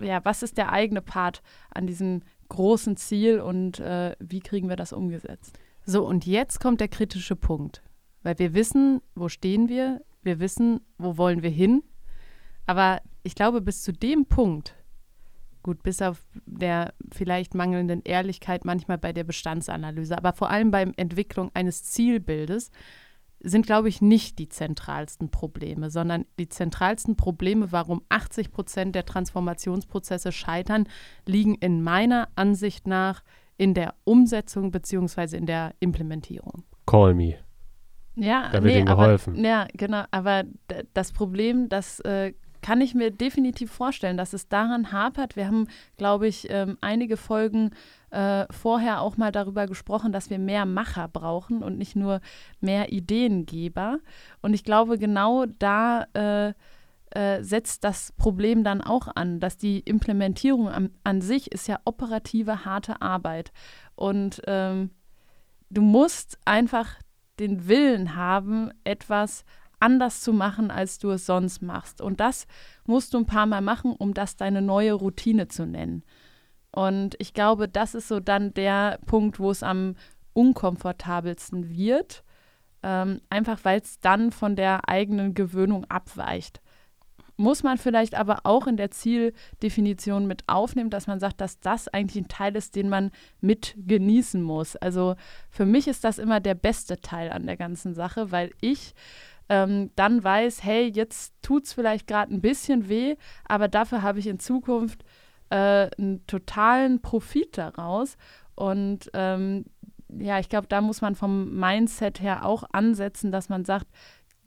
ja, 0.00 0.24
was 0.24 0.42
ist 0.42 0.56
der 0.56 0.72
eigene 0.72 1.02
Part 1.02 1.42
an 1.74 1.86
diesem 1.86 2.22
großen 2.48 2.96
Ziel 2.96 3.40
und 3.40 3.80
äh, 3.80 4.14
wie 4.18 4.40
kriegen 4.40 4.68
wir 4.68 4.76
das 4.76 4.92
umgesetzt. 4.92 5.58
So, 5.88 6.04
und 6.04 6.26
jetzt 6.26 6.58
kommt 6.58 6.80
der 6.80 6.88
kritische 6.88 7.36
Punkt, 7.36 7.80
weil 8.24 8.38
wir 8.40 8.54
wissen, 8.54 9.00
wo 9.14 9.28
stehen 9.28 9.68
wir, 9.68 10.02
wir 10.22 10.40
wissen, 10.40 10.80
wo 10.98 11.16
wollen 11.16 11.44
wir 11.44 11.50
hin, 11.50 11.84
aber 12.66 13.00
ich 13.22 13.36
glaube, 13.36 13.60
bis 13.60 13.84
zu 13.84 13.92
dem 13.92 14.26
Punkt, 14.26 14.74
gut, 15.62 15.84
bis 15.84 16.02
auf 16.02 16.24
der 16.44 16.92
vielleicht 17.12 17.54
mangelnden 17.54 18.02
Ehrlichkeit 18.02 18.64
manchmal 18.64 18.98
bei 18.98 19.12
der 19.12 19.22
Bestandsanalyse, 19.22 20.18
aber 20.18 20.32
vor 20.32 20.50
allem 20.50 20.72
beim 20.72 20.92
Entwicklung 20.96 21.52
eines 21.54 21.84
Zielbildes, 21.84 22.72
sind, 23.40 23.66
glaube 23.66 23.88
ich, 23.88 24.00
nicht 24.00 24.38
die 24.40 24.48
zentralsten 24.48 25.30
Probleme, 25.30 25.90
sondern 25.90 26.24
die 26.38 26.48
zentralsten 26.48 27.16
Probleme, 27.16 27.70
warum 27.70 28.02
80 28.08 28.50
Prozent 28.50 28.94
der 28.94 29.06
Transformationsprozesse 29.06 30.32
scheitern, 30.32 30.88
liegen 31.26 31.54
in 31.54 31.82
meiner 31.82 32.28
Ansicht 32.34 32.88
nach 32.88 33.22
in 33.56 33.74
der 33.74 33.94
Umsetzung 34.04 34.70
beziehungsweise 34.70 35.36
in 35.36 35.46
der 35.46 35.74
Implementierung. 35.80 36.64
Call 36.86 37.14
me. 37.14 37.36
Ja, 38.16 38.48
da 38.50 38.62
wird 38.62 38.74
nee, 38.74 38.80
ihm 38.80 38.86
geholfen. 38.86 39.34
Aber, 39.34 39.42
ja, 39.42 39.66
genau. 39.74 40.04
Aber 40.10 40.44
das 40.94 41.12
Problem, 41.12 41.68
das 41.68 42.00
äh, 42.00 42.32
kann 42.62 42.80
ich 42.80 42.94
mir 42.94 43.10
definitiv 43.10 43.70
vorstellen, 43.70 44.16
dass 44.16 44.32
es 44.32 44.48
daran 44.48 44.90
hapert. 44.90 45.36
Wir 45.36 45.46
haben, 45.46 45.68
glaube 45.96 46.26
ich, 46.26 46.48
ähm, 46.50 46.78
einige 46.80 47.16
Folgen 47.16 47.70
äh, 48.10 48.46
vorher 48.50 49.02
auch 49.02 49.16
mal 49.16 49.32
darüber 49.32 49.66
gesprochen, 49.66 50.12
dass 50.12 50.30
wir 50.30 50.38
mehr 50.38 50.64
Macher 50.64 51.08
brauchen 51.08 51.62
und 51.62 51.78
nicht 51.78 51.94
nur 51.94 52.20
mehr 52.60 52.90
Ideengeber. 52.90 53.98
Und 54.40 54.54
ich 54.54 54.64
glaube, 54.64 54.98
genau 54.98 55.44
da 55.46 56.06
äh, 56.14 56.54
äh, 57.10 57.42
setzt 57.42 57.84
das 57.84 58.12
Problem 58.12 58.64
dann 58.64 58.80
auch 58.80 59.08
an, 59.14 59.38
dass 59.40 59.56
die 59.56 59.80
Implementierung 59.80 60.68
an, 60.68 60.90
an 61.04 61.20
sich 61.20 61.52
ist 61.52 61.68
ja 61.68 61.78
operative, 61.84 62.64
harte 62.64 63.00
Arbeit. 63.00 63.52
Und 63.94 64.42
ähm, 64.46 64.90
du 65.70 65.82
musst 65.82 66.38
einfach 66.44 66.96
den 67.38 67.68
Willen 67.68 68.16
haben, 68.16 68.70
etwas 68.84 69.44
anders 69.78 70.20
zu 70.20 70.32
machen, 70.32 70.70
als 70.70 70.98
du 70.98 71.10
es 71.10 71.26
sonst 71.26 71.62
machst. 71.62 72.00
Und 72.00 72.18
das 72.18 72.46
musst 72.86 73.14
du 73.14 73.18
ein 73.18 73.26
paar 73.26 73.46
Mal 73.46 73.60
machen, 73.60 73.92
um 73.92 74.14
das 74.14 74.36
deine 74.36 74.62
neue 74.62 74.94
Routine 74.94 75.48
zu 75.48 75.66
nennen. 75.66 76.02
Und 76.72 77.14
ich 77.18 77.34
glaube, 77.34 77.68
das 77.68 77.94
ist 77.94 78.08
so 78.08 78.20
dann 78.20 78.52
der 78.54 78.98
Punkt, 79.06 79.38
wo 79.38 79.50
es 79.50 79.62
am 79.62 79.94
unkomfortabelsten 80.32 81.70
wird. 81.70 82.24
Ähm, 82.82 83.20
einfach 83.30 83.60
weil 83.62 83.80
es 83.80 84.00
dann 84.00 84.32
von 84.32 84.56
der 84.56 84.88
eigenen 84.88 85.34
Gewöhnung 85.34 85.84
abweicht 85.86 86.60
muss 87.36 87.62
man 87.62 87.78
vielleicht 87.78 88.14
aber 88.14 88.40
auch 88.44 88.66
in 88.66 88.76
der 88.76 88.90
Zieldefinition 88.90 90.26
mit 90.26 90.44
aufnehmen, 90.46 90.90
dass 90.90 91.06
man 91.06 91.20
sagt, 91.20 91.40
dass 91.40 91.60
das 91.60 91.88
eigentlich 91.88 92.24
ein 92.24 92.28
Teil 92.28 92.56
ist, 92.56 92.76
den 92.76 92.88
man 92.88 93.10
mit 93.40 93.74
genießen 93.76 94.42
muss. 94.42 94.76
Also 94.76 95.16
für 95.50 95.66
mich 95.66 95.88
ist 95.88 96.04
das 96.04 96.18
immer 96.18 96.40
der 96.40 96.54
beste 96.54 97.00
Teil 97.00 97.30
an 97.30 97.46
der 97.46 97.56
ganzen 97.56 97.94
Sache, 97.94 98.30
weil 98.32 98.52
ich 98.60 98.94
ähm, 99.48 99.90
dann 99.96 100.24
weiß, 100.24 100.64
hey, 100.64 100.90
jetzt 100.92 101.34
tut 101.42 101.64
es 101.64 101.72
vielleicht 101.72 102.06
gerade 102.06 102.34
ein 102.34 102.40
bisschen 102.40 102.88
weh, 102.88 103.16
aber 103.44 103.68
dafür 103.68 104.02
habe 104.02 104.18
ich 104.18 104.26
in 104.26 104.40
Zukunft 104.40 105.04
äh, 105.50 105.88
einen 105.98 106.26
totalen 106.26 107.00
Profit 107.00 107.56
daraus. 107.58 108.16
Und 108.54 109.10
ähm, 109.12 109.66
ja, 110.08 110.38
ich 110.38 110.48
glaube, 110.48 110.66
da 110.68 110.80
muss 110.80 111.00
man 111.00 111.14
vom 111.14 111.54
Mindset 111.58 112.20
her 112.20 112.44
auch 112.44 112.64
ansetzen, 112.72 113.30
dass 113.30 113.48
man 113.48 113.64
sagt, 113.64 113.86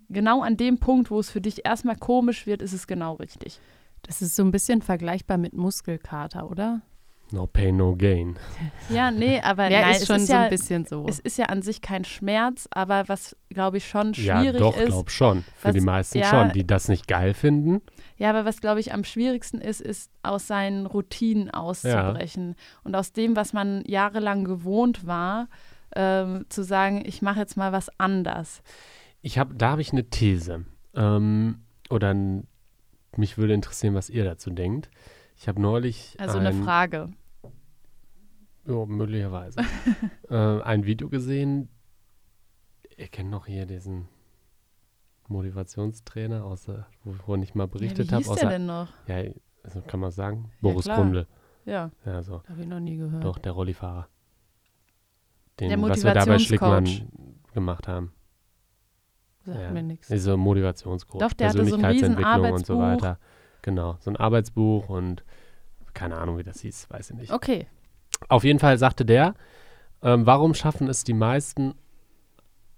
genau 0.09 0.41
an 0.41 0.57
dem 0.57 0.79
Punkt, 0.79 1.11
wo 1.11 1.19
es 1.19 1.29
für 1.29 1.41
dich 1.41 1.65
erstmal 1.65 1.95
komisch 1.95 2.45
wird, 2.45 2.61
ist 2.61 2.73
es 2.73 2.87
genau 2.87 3.13
richtig. 3.15 3.59
Das 4.03 4.21
ist 4.21 4.35
so 4.35 4.43
ein 4.43 4.51
bisschen 4.51 4.81
vergleichbar 4.81 5.37
mit 5.37 5.53
Muskelkater, 5.53 6.49
oder? 6.49 6.81
No 7.31 7.45
pain, 7.45 7.77
no 7.77 7.95
gain. 7.95 8.37
Ja, 8.89 9.11
nee, 9.11 9.39
aber 9.39 9.69
ja, 9.69 9.81
nein, 9.81 9.95
ist 9.97 10.07
schon 10.07 10.15
ist 10.15 10.27
so 10.27 10.33
ja, 10.33 10.43
ein 10.43 10.49
bisschen 10.49 10.85
so. 10.85 11.05
Es 11.07 11.19
ist 11.19 11.37
ja 11.37 11.45
an 11.45 11.61
sich 11.61 11.81
kein 11.81 12.03
Schmerz, 12.03 12.67
aber 12.71 13.07
was, 13.07 13.35
glaube 13.49 13.77
ich, 13.77 13.87
schon 13.87 14.15
schwierig 14.15 14.55
ist. 14.55 14.59
Ja, 14.59 14.71
doch, 14.71 14.75
glaube 14.75 15.11
schon. 15.11 15.43
Für 15.55 15.67
was, 15.67 15.73
die 15.75 15.81
meisten 15.81 16.17
ja, 16.17 16.25
schon, 16.25 16.51
die 16.53 16.65
das 16.65 16.87
nicht 16.87 17.07
geil 17.07 17.35
finden. 17.35 17.81
Ja, 18.17 18.31
aber 18.31 18.45
was, 18.45 18.61
glaube 18.61 18.79
ich, 18.79 18.93
am 18.93 19.03
schwierigsten 19.03 19.61
ist, 19.61 19.79
ist 19.79 20.11
aus 20.23 20.47
seinen 20.47 20.87
Routinen 20.87 21.51
auszubrechen. 21.51 22.55
Ja. 22.57 22.79
Und 22.83 22.95
aus 22.95 23.13
dem, 23.13 23.35
was 23.35 23.53
man 23.53 23.83
jahrelang 23.85 24.43
gewohnt 24.43 25.05
war, 25.05 25.49
ähm, 25.95 26.45
zu 26.49 26.63
sagen, 26.63 27.03
ich 27.05 27.21
mache 27.21 27.39
jetzt 27.39 27.57
mal 27.57 27.71
was 27.71 27.89
anders. 27.99 28.63
Ich 29.21 29.37
habe, 29.37 29.53
da 29.55 29.71
habe 29.71 29.81
ich 29.81 29.91
eine 29.91 30.09
These. 30.09 30.65
Ähm, 30.95 31.63
oder 31.89 32.13
ein, 32.13 32.47
mich 33.17 33.37
würde 33.37 33.53
interessieren, 33.53 33.95
was 33.95 34.09
ihr 34.09 34.23
dazu 34.23 34.49
denkt. 34.49 34.89
Ich 35.35 35.47
habe 35.47 35.61
neulich. 35.61 36.15
Also 36.19 36.37
ein, 36.37 36.47
eine 36.47 36.63
Frage. 36.63 37.09
Ja, 38.65 38.85
möglicherweise. 38.85 39.61
äh, 40.29 40.61
ein 40.61 40.85
Video 40.85 41.09
gesehen. 41.09 41.69
Ihr 42.97 43.07
kennt 43.07 43.29
noch 43.29 43.45
hier 43.45 43.65
diesen 43.65 44.07
Motivationstrainer, 45.27 46.43
außer, 46.43 46.85
wovon 47.03 47.41
ich 47.41 47.55
mal 47.55 47.67
berichtet 47.67 48.11
habe. 48.11 48.23
Ja, 48.23 48.29
wie 48.29 48.31
hieß 48.33 48.39
der 48.41 48.49
denn 48.49 48.65
noch? 48.65 48.89
Ja, 49.07 49.23
also 49.63 49.81
kann 49.81 49.99
man 49.99 50.11
sagen. 50.11 50.51
Boris 50.61 50.85
ja, 50.85 50.95
Grundl. 50.95 51.27
Ja. 51.65 51.91
ja 52.05 52.23
so. 52.23 52.43
Habe 52.47 52.61
ich 52.61 52.67
noch 52.67 52.79
nie 52.79 52.97
gehört. 52.97 53.23
Doch, 53.23 53.37
der 53.37 53.53
Rollifahrer. 53.53 54.07
Den, 55.59 55.69
der 55.69 55.81
was 55.81 56.03
wir 56.03 56.13
da 56.13 56.25
bei 56.25 56.39
Schlickmann 56.39 56.87
gemacht 57.53 57.87
haben. 57.87 58.13
Sagt 59.45 59.59
ja. 59.59 59.71
mir 59.71 59.83
nichts. 59.83 60.07
Diese 60.07 60.37
Motivationscoach, 60.37 61.19
Doch, 61.19 61.33
der 61.33 61.45
Persönlichkeitsentwicklung 61.45 62.47
so 62.47 62.53
und 62.53 62.65
so 62.65 62.79
weiter. 62.79 63.19
Genau, 63.61 63.97
so 63.99 64.09
ein 64.09 64.15
Arbeitsbuch 64.15 64.89
und 64.89 65.23
keine 65.93 66.17
Ahnung, 66.17 66.37
wie 66.37 66.43
das 66.43 66.61
hieß, 66.61 66.89
weiß 66.89 67.11
ich 67.11 67.15
nicht. 67.15 67.31
Okay. 67.31 67.67
Auf 68.27 68.43
jeden 68.43 68.59
Fall 68.59 68.77
sagte 68.77 69.05
der, 69.05 69.35
ähm, 70.01 70.25
warum 70.25 70.53
schaffen 70.53 70.87
es 70.87 71.03
die 71.03 71.13
meisten 71.13 71.75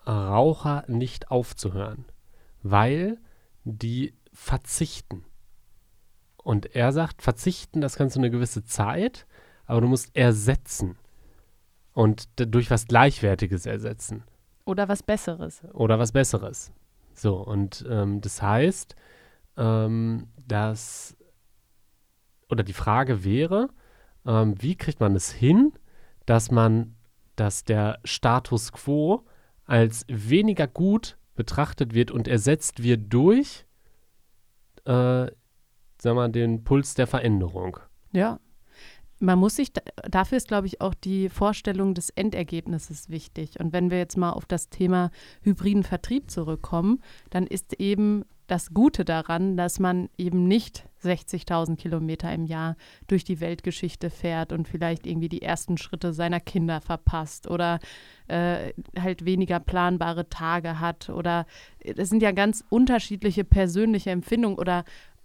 Raucher 0.08 0.84
nicht 0.88 1.30
aufzuhören? 1.30 2.06
Weil 2.63 3.18
die 3.63 4.13
verzichten. 4.34 5.25
Und 6.38 6.75
er 6.75 6.91
sagt, 6.91 7.22
verzichten, 7.22 7.82
das 7.82 7.96
kannst 7.96 8.15
du 8.15 8.20
eine 8.20 8.32
gewisse 8.32 8.63
Zeit, 8.63 9.27
aber 9.65 9.82
du 9.82 9.88
musst 9.88 10.15
ersetzen. 10.15 10.98
Und 11.94 12.27
durch 12.36 12.72
was 12.72 12.88
Gleichwertiges 12.88 13.65
ersetzen. 13.65 14.24
Oder 14.65 14.88
was 14.88 15.03
Besseres. 15.03 15.63
Oder 15.74 16.00
was 16.00 16.12
Besseres. 16.12 16.72
So, 17.13 17.38
und 17.38 17.86
ähm, 17.89 18.22
das 18.22 18.41
heißt, 18.41 18.96
ähm, 19.58 20.27
dass, 20.48 21.15
oder 22.50 22.63
die 22.63 22.74
Frage 22.74 23.24
wäre, 23.24 23.70
ähm, 24.25 24.56
wie 24.62 24.75
kriegt 24.75 25.00
man 25.00 25.15
es 25.15 25.32
hin, 25.32 25.74
dass 26.25 26.51
man, 26.51 26.96
dass 27.36 27.63
der 27.63 28.00
Status 28.03 28.72
quo 28.72 29.25
als 29.65 30.06
weniger 30.08 30.68
gut 30.68 31.18
betrachtet 31.36 31.94
wird 31.94 32.12
und 32.12 32.27
ersetzt 32.27 32.84
wird 32.84 33.12
durch, 33.12 33.65
äh, 34.86 35.27
sagen 35.98 36.18
wir, 36.18 36.30
den 36.30 36.63
Puls 36.63 36.94
der 36.94 37.08
Veränderung. 37.08 37.80
Ja. 38.12 38.39
Man 39.22 39.40
muss 39.40 39.56
sich, 39.56 39.72
dafür 40.10 40.38
ist, 40.38 40.48
glaube 40.48 40.68
ich, 40.68 40.82
auch 40.82 40.94
die 40.94 41.30
Vorstellung 41.30 41.94
des 41.94 42.10
Endergebnisses 42.10 43.10
wichtig. 43.10 43.60
Und 43.60 43.72
wenn 43.72 43.92
wir 43.92 43.98
jetzt 43.98 44.18
mal 44.18 44.32
auf 44.32 44.46
das 44.46 44.70
Thema 44.70 45.12
hybriden 45.42 45.84
Vertrieb 45.84 46.32
zurückkommen, 46.32 47.01
dann 47.30 47.46
ist 47.46 47.80
eben 47.80 48.25
das 48.48 48.74
Gute 48.74 49.06
daran, 49.06 49.56
dass 49.56 49.80
man 49.80 50.10
eben 50.18 50.46
nicht 50.46 50.86
60.000 51.06 51.78
Kilometer 51.78 52.34
im 52.34 52.46
Jahr 52.46 52.75
durch 53.08 53.24
die 53.24 53.40
Weltgeschichte 53.40 54.10
fährt 54.10 54.51
und 54.51 54.68
vielleicht 54.68 55.08
irgendwie 55.08 55.30
die 55.30 55.42
ersten 55.42 55.78
Schritte 55.78 56.12
seiner 56.12 56.42
Kinder 56.42 56.82
verpasst 56.82 57.50
oder 57.50 57.80
äh, 58.28 58.74
halt 59.00 59.24
weniger 59.24 59.62
planbare 59.62 60.28
Tage 60.28 60.82
hat 60.82 61.10
oder 61.10 61.46
es 61.80 62.10
sind 62.10 62.22
ja 62.22 62.34
ganz 62.34 62.63
unterschiedliche 62.70 63.46
persönliche 63.46 64.12
Empfindungen 64.12 64.60
oder 64.60 64.84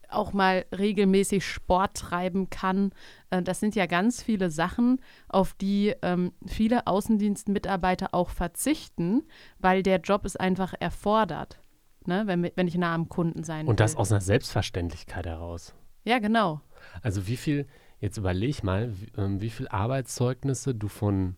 auch 0.08 0.32
mal 0.32 0.64
regelmäßig 0.76 1.44
Sport 1.44 1.96
treiben 1.96 2.50
kann. 2.50 2.92
Äh, 3.30 3.42
das 3.42 3.60
sind 3.60 3.74
ja 3.74 3.86
ganz 3.86 4.22
viele 4.22 4.50
Sachen, 4.50 5.00
auf 5.28 5.54
die 5.54 5.94
ähm, 6.02 6.32
viele 6.46 6.86
Außendienstmitarbeiter 6.86 8.12
auch 8.12 8.30
verzichten, 8.30 9.22
weil 9.58 9.82
der 9.82 10.00
Job 10.00 10.24
es 10.24 10.36
einfach 10.36 10.74
erfordert, 10.78 11.58
ne? 12.06 12.24
wenn, 12.26 12.50
wenn 12.54 12.68
ich 12.68 12.76
nah 12.76 12.94
am 12.94 13.08
Kunden 13.08 13.44
sein 13.44 13.66
Und 13.66 13.70
will. 13.70 13.76
das 13.76 13.96
aus 13.96 14.12
einer 14.12 14.20
Selbstverständlichkeit 14.20 15.26
heraus. 15.26 15.74
Ja, 16.04 16.18
genau. 16.18 16.60
Also 17.02 17.26
wie 17.26 17.36
viel, 17.36 17.66
jetzt 18.00 18.16
überleg 18.16 18.62
mal, 18.62 18.92
wie, 19.00 19.12
ähm, 19.16 19.40
wie 19.40 19.50
viel 19.50 19.68
Arbeitszeugnisse 19.68 20.74
du 20.74 20.88
von 20.88 21.36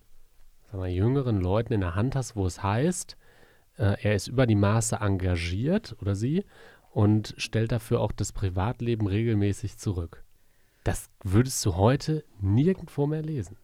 sag 0.70 0.80
mal, 0.80 0.88
jüngeren 0.88 1.40
Leuten 1.40 1.72
in 1.72 1.80
der 1.80 1.94
Hand 1.94 2.16
hast, 2.16 2.36
wo 2.36 2.46
es 2.46 2.62
heißt, 2.62 3.16
äh, 3.78 3.96
er 4.02 4.14
ist 4.14 4.28
über 4.28 4.46
die 4.46 4.56
Maße 4.56 4.96
engagiert 4.96 5.96
oder 6.00 6.14
sie 6.14 6.44
und 6.98 7.32
stellt 7.36 7.70
dafür 7.70 8.00
auch 8.00 8.10
das 8.10 8.32
Privatleben 8.32 9.06
regelmäßig 9.06 9.78
zurück. 9.78 10.24
Das 10.82 11.10
würdest 11.22 11.64
du 11.64 11.76
heute 11.76 12.24
nirgendwo 12.40 13.06
mehr 13.06 13.22
lesen. 13.22 13.56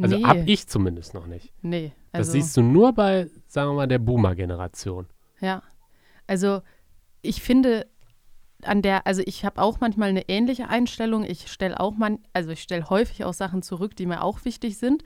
Also 0.00 0.16
nee, 0.16 0.22
hab 0.22 0.36
ich 0.46 0.68
zumindest 0.68 1.12
noch 1.12 1.26
nicht. 1.26 1.52
nee. 1.60 1.92
Das 2.12 2.28
Also, 2.28 2.32
siehst 2.34 2.56
du 2.56 2.62
nur 2.62 2.92
bei, 2.92 3.28
sagen 3.48 3.70
wir 3.70 3.74
mal, 3.74 3.88
der 3.88 3.98
Boomer-Generation. 3.98 5.08
Ja. 5.40 5.64
Also 6.28 6.62
ich 7.20 7.42
finde 7.42 7.88
an 8.62 8.80
der, 8.80 9.08
also 9.08 9.22
ich 9.26 9.44
habe 9.44 9.60
auch 9.60 9.80
manchmal 9.80 10.10
eine 10.10 10.28
ähnliche 10.28 10.68
Einstellung. 10.68 11.24
Ich 11.24 11.48
stelle 11.50 11.80
auch 11.80 11.96
man, 11.96 12.20
also 12.32 12.50
ich 12.50 12.62
stelle 12.62 12.88
häufig 12.88 13.24
auch 13.24 13.34
Sachen 13.34 13.62
zurück, 13.62 13.96
die 13.96 14.06
mir 14.06 14.22
auch 14.22 14.44
wichtig 14.44 14.78
sind. 14.78 15.02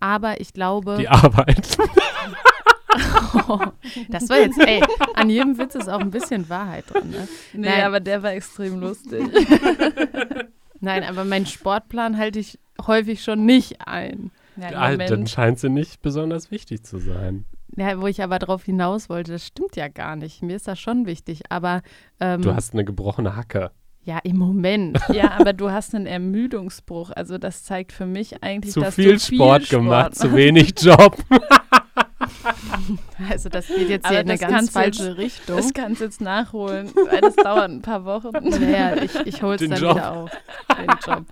Aber 0.00 0.38
ich 0.42 0.52
glaube. 0.52 0.98
Die 0.98 1.08
Arbeit. 1.08 1.78
das 4.08 4.28
war 4.28 4.38
jetzt, 4.38 4.58
ey, 4.58 4.82
an 5.14 5.30
jedem 5.30 5.58
Witz 5.58 5.74
ist 5.74 5.88
auch 5.88 6.00
ein 6.00 6.10
bisschen 6.10 6.48
Wahrheit 6.48 6.84
drin. 6.92 7.10
Ne? 7.10 7.28
Nee, 7.52 7.68
Nein. 7.68 7.82
aber 7.84 8.00
der 8.00 8.22
war 8.22 8.32
extrem 8.32 8.80
lustig. 8.80 9.22
Nein, 10.80 11.04
aber 11.04 11.24
meinen 11.24 11.46
Sportplan 11.46 12.18
halte 12.18 12.38
ich 12.38 12.58
häufig 12.86 13.22
schon 13.22 13.44
nicht 13.46 13.86
ein. 13.86 14.30
Ja, 14.56 14.92
Ja, 14.92 14.96
dann 14.96 15.26
scheint 15.26 15.58
sie 15.58 15.68
nicht 15.68 16.02
besonders 16.02 16.50
wichtig 16.50 16.82
zu 16.84 16.98
sein. 16.98 17.44
Ja, 17.76 18.00
wo 18.00 18.06
ich 18.06 18.22
aber 18.22 18.38
darauf 18.38 18.64
hinaus 18.64 19.08
wollte, 19.08 19.32
das 19.32 19.46
stimmt 19.46 19.76
ja 19.76 19.88
gar 19.88 20.16
nicht. 20.16 20.42
Mir 20.42 20.56
ist 20.56 20.66
das 20.68 20.78
schon 20.80 21.04
wichtig. 21.06 21.42
Aber 21.50 21.82
ähm, 22.20 22.40
Du 22.42 22.54
hast 22.54 22.72
eine 22.72 22.84
gebrochene 22.84 23.36
Hacke. 23.36 23.70
ja, 24.04 24.18
im 24.22 24.36
Moment. 24.38 24.98
Ja, 25.12 25.32
aber 25.32 25.52
du 25.52 25.70
hast 25.70 25.94
einen 25.94 26.06
Ermüdungsbruch. 26.06 27.10
Also 27.14 27.36
das 27.38 27.64
zeigt 27.64 27.92
für 27.92 28.06
mich 28.06 28.42
eigentlich, 28.42 28.72
Zu 28.72 28.80
dass 28.80 28.94
viel 28.94 29.14
du 29.14 29.18
viel 29.18 29.36
Sport 29.36 29.64
Sport 29.66 29.80
gemacht, 29.82 30.14
zu 30.14 30.32
wenig 30.34 30.74
Job. 30.80 31.16
Also 33.30 33.48
das 33.48 33.66
geht 33.68 33.88
jetzt 33.88 34.08
hier 34.08 34.20
in 34.20 34.30
eine 34.30 34.38
ganz 34.38 34.70
falsche 34.70 35.08
jetzt- 35.08 35.18
Richtung. 35.18 35.56
Das 35.56 35.72
kannst 35.74 36.00
du 36.00 36.04
jetzt 36.04 36.20
nachholen, 36.20 36.90
weil 36.94 37.20
das 37.20 37.36
dauert 37.36 37.70
ein 37.70 37.82
paar 37.82 38.04
Wochen. 38.04 38.30
Naja, 38.48 38.96
ich, 39.02 39.14
ich 39.26 39.42
hole 39.42 39.54
es 39.54 39.60
Den 39.60 39.70
dann 39.70 39.80
Job. 39.80 39.96
wieder 39.96 40.12
auf. 40.12 40.30
Den 40.78 40.88
Job. 41.06 41.24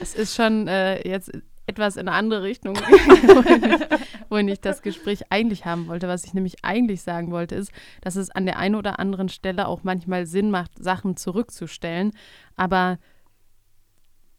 Es 0.00 0.14
ist 0.14 0.34
schon 0.34 0.66
äh, 0.68 1.06
jetzt 1.08 1.30
etwas 1.66 1.96
in 1.96 2.08
eine 2.08 2.16
andere 2.16 2.42
Richtung, 2.42 2.76
wohin 2.76 3.64
ich, 3.72 3.80
wohin 4.28 4.48
ich 4.48 4.60
das 4.60 4.82
Gespräch 4.82 5.30
eigentlich 5.30 5.64
haben 5.64 5.86
wollte. 5.86 6.08
Was 6.08 6.24
ich 6.24 6.34
nämlich 6.34 6.64
eigentlich 6.64 7.02
sagen 7.02 7.30
wollte, 7.30 7.54
ist, 7.54 7.70
dass 8.02 8.16
es 8.16 8.30
an 8.30 8.44
der 8.44 8.58
einen 8.58 8.74
oder 8.74 8.98
anderen 8.98 9.28
Stelle 9.28 9.66
auch 9.68 9.82
manchmal 9.82 10.26
Sinn 10.26 10.50
macht, 10.50 10.72
Sachen 10.82 11.16
zurückzustellen, 11.16 12.10
aber 12.56 12.98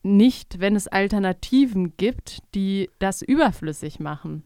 nicht, 0.04 0.60
wenn 0.60 0.76
es 0.76 0.88
Alternativen 0.88 1.98
gibt, 1.98 2.40
die 2.54 2.92
das 3.00 3.24
überflüssig 3.24 4.00
machen. 4.00 4.44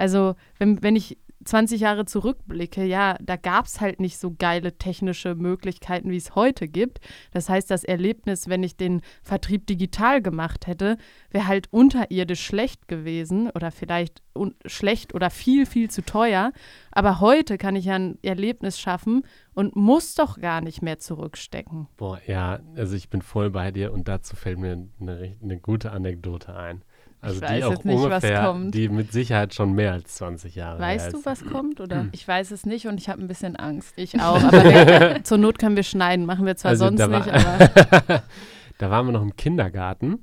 Also, 0.00 0.34
wenn, 0.58 0.82
wenn 0.82 0.96
ich 0.96 1.18
20 1.44 1.80
Jahre 1.80 2.06
zurückblicke, 2.06 2.84
ja, 2.84 3.16
da 3.20 3.36
gab 3.36 3.66
es 3.66 3.82
halt 3.82 4.00
nicht 4.00 4.18
so 4.18 4.34
geile 4.38 4.78
technische 4.78 5.34
Möglichkeiten, 5.34 6.10
wie 6.10 6.16
es 6.16 6.34
heute 6.34 6.68
gibt. 6.68 7.00
Das 7.32 7.50
heißt, 7.50 7.70
das 7.70 7.84
Erlebnis, 7.84 8.48
wenn 8.48 8.62
ich 8.62 8.76
den 8.76 9.02
Vertrieb 9.22 9.66
digital 9.66 10.22
gemacht 10.22 10.66
hätte, 10.66 10.96
wäre 11.30 11.46
halt 11.46 11.68
unterirdisch 11.70 12.42
schlecht 12.42 12.88
gewesen 12.88 13.50
oder 13.50 13.70
vielleicht 13.70 14.22
schlecht 14.64 15.14
oder 15.14 15.28
viel, 15.28 15.66
viel 15.66 15.90
zu 15.90 16.02
teuer. 16.02 16.52
Aber 16.92 17.20
heute 17.20 17.58
kann 17.58 17.76
ich 17.76 17.86
ja 17.86 17.94
ein 17.94 18.18
Erlebnis 18.22 18.78
schaffen 18.78 19.22
und 19.52 19.76
muss 19.76 20.14
doch 20.14 20.40
gar 20.40 20.62
nicht 20.62 20.80
mehr 20.80 20.98
zurückstecken. 20.98 21.88
Boah, 21.98 22.20
ja, 22.26 22.60
also 22.76 22.96
ich 22.96 23.10
bin 23.10 23.20
voll 23.20 23.50
bei 23.50 23.70
dir 23.70 23.92
und 23.92 24.08
dazu 24.08 24.34
fällt 24.34 24.58
mir 24.58 24.88
eine, 25.00 25.36
eine 25.42 25.58
gute 25.58 25.92
Anekdote 25.92 26.56
ein. 26.56 26.82
Also 27.22 27.34
Ich 27.36 27.40
die 27.46 27.46
weiß 27.54 27.64
auch 27.64 27.70
jetzt 27.72 27.84
nicht, 27.84 27.96
was 27.98 28.04
ungefähr, 28.04 28.44
kommt. 28.44 28.74
die 28.74 28.88
mit 28.88 29.12
Sicherheit 29.12 29.52
schon 29.54 29.72
mehr 29.74 29.92
als 29.92 30.14
20 30.14 30.54
Jahre 30.54 30.80
Weißt 30.80 31.12
du, 31.12 31.24
was 31.24 31.44
kommt? 31.44 31.80
Oder? 31.80 32.06
Ich 32.12 32.26
weiß 32.26 32.50
es 32.50 32.64
nicht 32.64 32.86
und 32.86 32.98
ich 32.98 33.08
habe 33.10 33.20
ein 33.20 33.28
bisschen 33.28 33.56
Angst. 33.56 33.92
Ich 33.96 34.18
auch, 34.20 34.42
aber 34.42 34.64
wir, 34.64 35.20
zur 35.24 35.36
Not 35.38 35.58
können 35.58 35.76
wir 35.76 35.82
schneiden. 35.82 36.24
Machen 36.24 36.46
wir 36.46 36.56
zwar 36.56 36.70
Also 36.70 36.86
sonst 36.86 36.98
da 36.98 37.08
nicht, 37.08 37.26
war- 37.26 37.60
aber 38.06 38.22
da 38.78 38.90
waren 38.90 39.06
wir 39.06 39.12
noch 39.12 39.22
im 39.22 39.36
Kindergarten 39.36 40.22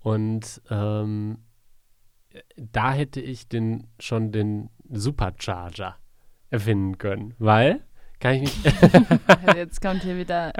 und 0.00 0.62
ähm, 0.70 1.38
da 2.56 2.92
hätte 2.92 3.20
ich 3.20 3.48
den 3.48 3.88
schon 3.98 4.30
den 4.30 4.70
Supercharger 4.88 5.96
erfinden 6.50 6.98
können, 6.98 7.34
weil 7.38 7.80
kann 8.20 8.34
ich 8.34 8.42
mich 8.42 8.74
Also 9.26 9.56
Jetzt 9.56 9.80
kommt 9.80 10.02
hier 10.02 10.16
wieder 10.16 10.52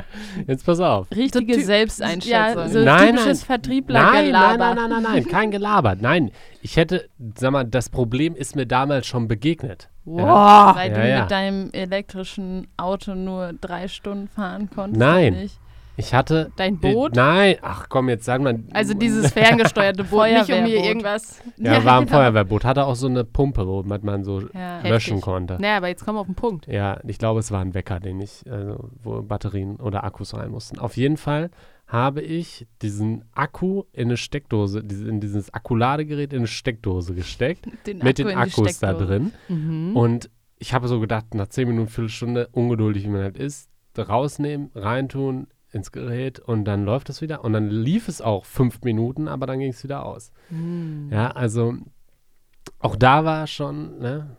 jetzt 0.46 0.64
pass 0.66 0.80
auf. 0.80 1.10
richtige 1.14 1.60
Selbsteinschätzung. 1.60 2.30
ja, 2.30 2.68
so 2.68 2.80
Nein, 2.84 3.08
typisches 3.16 3.40
nein. 3.40 3.46
Vertrieblergelaber. 3.46 4.58
Nein, 4.58 4.74
nein, 4.76 4.76
nein, 4.76 4.90
nein, 4.90 5.02
nein, 5.02 5.12
nein, 5.14 5.24
kein 5.26 5.50
Gelaber. 5.50 5.94
Nein, 5.98 6.30
ich 6.62 6.76
hätte, 6.76 7.08
sag 7.38 7.52
mal, 7.52 7.64
das 7.64 7.88
Problem 7.88 8.34
ist 8.34 8.56
mir 8.56 8.66
damals 8.66 9.06
schon 9.06 9.28
begegnet. 9.28 9.88
Wow. 10.04 10.76
Weil 10.76 10.92
Ja, 10.92 10.96
du 10.98 11.08
ja. 11.08 11.20
mit 11.22 11.30
deinem 11.30 11.70
elektrischen 11.72 12.68
Auto 12.76 13.14
nur 13.14 13.52
drei 13.60 13.88
Stunden 13.88 14.28
fahren 14.28 14.70
konntest. 14.72 15.00
Nein. 15.00 15.32
Nicht. 15.34 15.58
Ich 15.96 16.12
hatte 16.14 16.52
Dein 16.56 16.78
Boot? 16.78 17.16
Äh, 17.16 17.20
nein, 17.20 17.56
ach 17.62 17.88
komm, 17.88 18.08
jetzt 18.08 18.24
sag 18.24 18.42
mal. 18.42 18.62
Also 18.72 18.94
dieses 18.94 19.32
ferngesteuerte 19.32 20.04
Boot, 20.10 20.28
nicht 20.28 20.52
um 20.52 20.64
hier 20.64 20.84
irgendwas. 20.84 21.40
Ja, 21.56 21.84
war 21.84 22.00
ein 22.00 22.06
genau. 22.06 22.18
Feuerwehrboot, 22.18 22.64
hatte 22.64 22.84
auch 22.84 22.96
so 22.96 23.06
eine 23.06 23.24
Pumpe, 23.24 23.66
womit 23.66 24.04
man 24.04 24.24
so 24.24 24.40
Ja. 24.52 24.76
Heftig. 24.76 24.90
löschen 24.90 25.20
konnte. 25.20 25.58
Naja, 25.60 25.78
aber 25.78 25.88
jetzt 25.88 26.04
kommen 26.04 26.16
wir 26.16 26.20
auf 26.20 26.26
den 26.26 26.34
Punkt. 26.34 26.66
Ja, 26.66 27.00
ich 27.06 27.18
glaube, 27.18 27.40
es 27.40 27.50
war 27.50 27.60
ein 27.60 27.74
Wecker, 27.74 28.00
den 28.00 28.20
ich, 28.20 28.42
also, 28.50 28.90
wo 29.02 29.22
Batterien 29.22 29.76
oder 29.76 30.04
Akkus 30.04 30.34
rein 30.34 30.50
mussten. 30.50 30.78
Auf 30.78 30.96
jeden 30.96 31.16
Fall 31.16 31.50
habe 31.86 32.20
ich 32.20 32.66
diesen 32.82 33.24
Akku 33.32 33.84
in 33.92 34.08
eine 34.08 34.16
Steckdose, 34.16 34.80
in 34.80 35.20
dieses 35.20 35.54
Akkuladegerät 35.54 36.32
in 36.32 36.40
eine 36.40 36.46
Steckdose 36.48 37.14
gesteckt, 37.14 37.66
Den 37.86 37.98
mit 37.98 38.18
Akku 38.20 38.28
den 38.28 38.38
Akkus 38.38 38.78
da 38.80 38.92
drin. 38.92 39.32
Mhm. 39.48 39.96
Und 39.96 40.30
ich 40.58 40.74
habe 40.74 40.88
so 40.88 41.00
gedacht, 41.00 41.34
nach 41.34 41.48
10 41.48 41.68
Minuten, 41.68 41.88
Viertelstunde, 41.88 42.48
ungeduldig 42.52 43.04
wie 43.04 43.08
man 43.08 43.22
halt 43.22 43.36
ist, 43.38 43.68
rausnehmen, 43.96 44.70
reintun 44.74 45.46
ins 45.72 45.92
Gerät 45.92 46.38
und 46.38 46.64
dann 46.64 46.84
läuft 46.84 47.08
es 47.10 47.20
wieder. 47.20 47.44
Und 47.44 47.52
dann 47.52 47.68
lief 47.68 48.08
es 48.08 48.20
auch 48.22 48.44
fünf 48.44 48.80
Minuten, 48.82 49.28
aber 49.28 49.46
dann 49.46 49.58
ging 49.58 49.70
es 49.70 49.82
wieder 49.84 50.04
aus. 50.06 50.32
Mhm. 50.50 51.08
Ja, 51.12 51.30
also 51.32 51.74
auch 52.78 52.96
da 52.96 53.24
war 53.24 53.46
schon, 53.46 53.98
ne, 53.98 54.36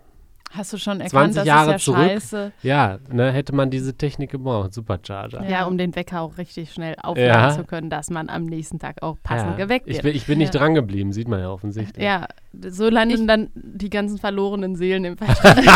Hast 0.52 0.72
du 0.72 0.78
schon 0.78 1.00
20 1.00 1.14
erkannt, 1.14 1.36
das 1.38 1.46
Jahre 1.46 1.76
ist 1.76 1.86
ja 1.88 1.94
zurück. 1.94 2.08
scheiße. 2.10 2.52
ja, 2.64 3.00
ne, 3.12 3.32
hätte 3.34 3.54
man 3.54 3.70
diese 3.70 3.96
Technik 3.98 4.32
gebraucht, 4.32 4.74
Supercharger. 4.74 5.44
Ja. 5.48 5.66
Um 5.66 5.78
den 5.78 5.94
Wecker 5.94 6.22
auch 6.22 6.38
richtig 6.38 6.72
schnell 6.72 6.96
aufladen 7.04 7.28
Ja. 7.28 7.52
zu 7.52 7.66
können, 7.66 7.90
dass 7.90 8.10
man 8.10 8.30
am 8.30 8.46
nächsten 8.46 8.80
Tag 8.80 9.04
auch 9.04 9.18
passend 9.22 9.52
Ja, 9.60 9.66
geweckt 9.66 9.88
ich 9.90 9.96
wird. 9.98 10.04
bin, 10.04 10.16
ich 10.16 10.26
bin 10.26 10.38
nicht 10.38 10.54
Ja. 10.54 10.62
dran 10.62 10.74
geblieben, 10.74 11.12
sieht 11.12 11.28
man 11.28 11.42
ja 11.42 11.50
offensichtlich. 11.52 12.02
ja, 12.04 12.28
so 12.70 12.90
landen 12.90 13.16
Ich- 13.22 13.28
dann 13.28 13.50
die 13.56 13.90
ganzen 13.90 14.18
verlorenen 14.20 14.76
Seelen 14.78 15.04
im 15.04 15.18
Vertrieb. 15.18 15.70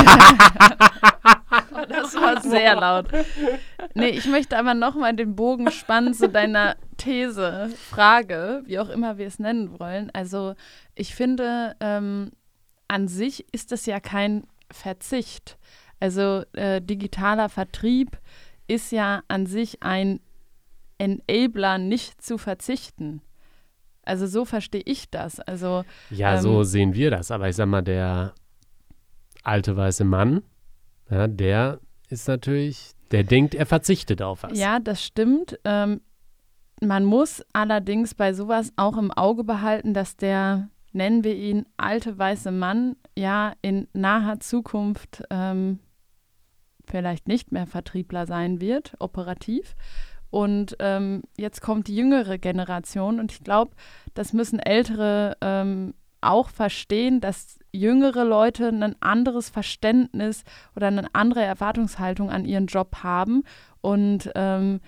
Oh, 1.82 1.86
das 1.90 2.16
war 2.16 2.42
sehr 2.42 2.76
laut. 2.76 3.08
Nee, 3.94 4.10
ich 4.10 4.28
möchte 4.28 4.58
aber 4.58 4.74
nochmal 4.74 5.16
den 5.16 5.36
Bogen 5.36 5.72
spannen 5.72 6.14
zu 6.14 6.30
deiner 6.30 6.76
These, 6.98 7.72
Frage, 7.90 8.64
wie 8.66 8.80
auch 8.80 8.90
immer 8.90 9.18
wir 9.18 9.28
es 9.28 9.40
nennen 9.40 9.80
wollen. 9.80 10.10
Also 10.14 10.56
ich 10.96 11.16
finde, 11.16 11.76
ähm, 11.80 12.32
an 12.88 13.08
sich 13.08 13.46
ist 13.54 13.72
das 13.72 13.86
ja 13.86 14.00
kein 14.00 14.44
Verzicht. 14.72 15.58
Also 16.00 16.44
äh, 16.54 16.82
digitaler 16.82 17.50
Vertrieb 17.50 18.18
ist 18.68 18.92
ja 18.92 19.24
an 19.28 19.46
sich 19.46 19.84
ein 19.84 20.20
Enabler, 20.98 21.78
nicht 21.78 22.22
zu 22.22 22.38
verzichten. 22.38 23.22
Also 24.04 24.28
so 24.28 24.46
verstehe 24.46 24.84
ich 24.86 25.10
das. 25.10 25.40
Also 25.40 25.84
Ja, 26.10 26.36
Ähm, 26.36 26.42
so 26.42 26.64
sehen 26.64 26.94
wir 26.96 27.12
das. 27.12 27.32
Aber 27.32 27.50
ich 27.50 27.56
sag 27.56 27.68
mal, 27.68 27.82
der 27.82 28.34
alte 29.44 29.76
weiße 29.76 30.04
Mann, 30.04 30.44
ja, 31.12 31.28
der 31.28 31.80
ist 32.10 32.28
natürlich, 32.28 32.94
der 33.12 33.24
denkt, 33.24 33.54
er 33.54 33.66
verzichtet 33.66 34.22
auf 34.22 34.44
was. 34.44 34.58
Ja, 34.58 34.80
das 34.80 35.04
stimmt. 35.04 35.60
Ähm, 35.66 36.02
man 36.82 37.06
muss 37.06 37.44
allerdings 37.54 38.16
bei 38.16 38.34
sowas 38.34 38.74
auch 38.76 38.98
im 38.98 39.12
Auge 39.12 39.44
behalten, 39.44 39.94
dass 39.94 40.18
der, 40.18 40.70
nennen 40.94 41.24
wir 41.24 41.36
ihn, 41.36 41.66
alte 41.78 42.18
weiße 42.18 42.52
Mann, 42.52 42.96
ja 43.18 43.54
in 43.62 43.88
naher 43.94 44.40
Zukunft 44.40 45.24
ähm, 45.30 45.80
vielleicht 46.86 47.28
nicht 47.28 47.52
mehr 47.52 47.68
Vertriebler 47.68 48.26
sein 48.26 48.62
wird, 48.62 48.96
operativ. 49.00 49.76
Und 50.30 50.78
ähm, 50.80 51.24
jetzt 51.38 51.62
kommt 51.62 51.88
die 51.88 51.96
jüngere 51.96 52.38
Generation 52.38 53.20
und 53.20 53.32
ich 53.34 53.44
glaube, 53.44 53.76
das 54.14 54.34
müssen 54.34 54.60
ältere 54.60 55.38
ähm, 55.42 55.94
auch 56.22 56.50
verstehen, 56.50 57.20
dass 57.20 57.60
jüngere 57.72 58.24
Leute 58.24 58.68
ein 58.68 58.96
anderes 59.02 59.50
Verständnis 59.50 60.44
oder 60.76 60.88
eine 60.88 61.08
andere 61.14 61.42
Erwartungshaltung 61.44 62.30
an 62.30 62.46
ihren 62.46 62.68
Job 62.68 62.98
haben. 63.04 63.44
Und 63.82 64.32
ähm, 64.36 64.82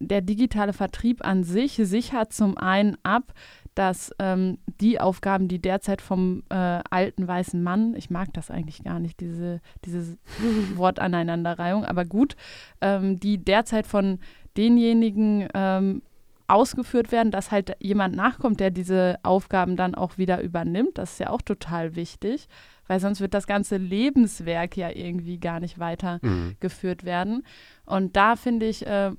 der 0.00 0.20
digitale 0.20 0.72
Vertrieb 0.72 1.24
an 1.24 1.44
sich 1.44 1.80
sichert 1.82 2.32
zum 2.32 2.58
einen 2.58 2.96
ab, 3.02 3.32
dass 3.74 4.12
ähm, 4.18 4.58
die 4.80 5.00
Aufgaben, 5.00 5.48
die 5.48 5.60
derzeit 5.60 6.00
vom 6.00 6.44
äh, 6.48 6.80
alten 6.90 7.26
weißen 7.26 7.62
Mann, 7.62 7.94
ich 7.96 8.10
mag 8.10 8.32
das 8.32 8.50
eigentlich 8.50 8.84
gar 8.84 9.00
nicht, 9.00 9.20
diese, 9.20 9.60
diese 9.84 10.16
Wortaneinanderreihung, 10.76 11.84
aber 11.84 12.04
gut, 12.04 12.36
ähm, 12.80 13.18
die 13.18 13.38
derzeit 13.38 13.86
von 13.86 14.20
denjenigen 14.56 15.48
ähm, 15.54 16.02
ausgeführt 16.46 17.10
werden, 17.12 17.30
dass 17.30 17.50
halt 17.50 17.76
jemand 17.80 18.14
nachkommt, 18.16 18.60
der 18.60 18.70
diese 18.70 19.18
Aufgaben 19.22 19.76
dann 19.76 19.94
auch 19.94 20.18
wieder 20.18 20.42
übernimmt. 20.42 20.98
Das 20.98 21.12
ist 21.12 21.20
ja 21.20 21.30
auch 21.30 21.42
total 21.42 21.96
wichtig, 21.96 22.48
weil 22.86 23.00
sonst 23.00 23.20
wird 23.20 23.34
das 23.34 23.46
ganze 23.46 23.76
Lebenswerk 23.76 24.76
ja 24.76 24.90
irgendwie 24.90 25.38
gar 25.38 25.60
nicht 25.60 25.78
weitergeführt 25.78 27.02
mhm. 27.02 27.06
werden. 27.06 27.46
Und 27.86 28.16
da 28.16 28.36
finde 28.36 28.66
ich, 28.66 28.86
äh, 28.86 29.12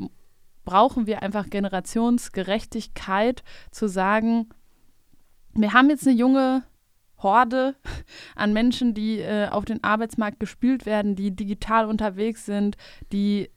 brauchen 0.65 1.07
wir 1.07 1.23
einfach 1.23 1.49
Generationsgerechtigkeit 1.49 3.43
zu 3.71 3.87
sagen, 3.87 4.49
wir 5.53 5.73
haben 5.73 5.89
jetzt 5.89 6.05
eine 6.05 6.15
junge 6.15 6.63
Horde 7.17 7.75
an 8.35 8.53
Menschen, 8.53 8.93
die 8.93 9.19
äh, 9.19 9.47
auf 9.47 9.65
den 9.65 9.83
Arbeitsmarkt 9.83 10.39
gespült 10.39 10.85
werden, 10.85 11.15
die 11.15 11.35
digital 11.35 11.85
unterwegs 11.85 12.45
sind, 12.45 12.77
die 13.11 13.49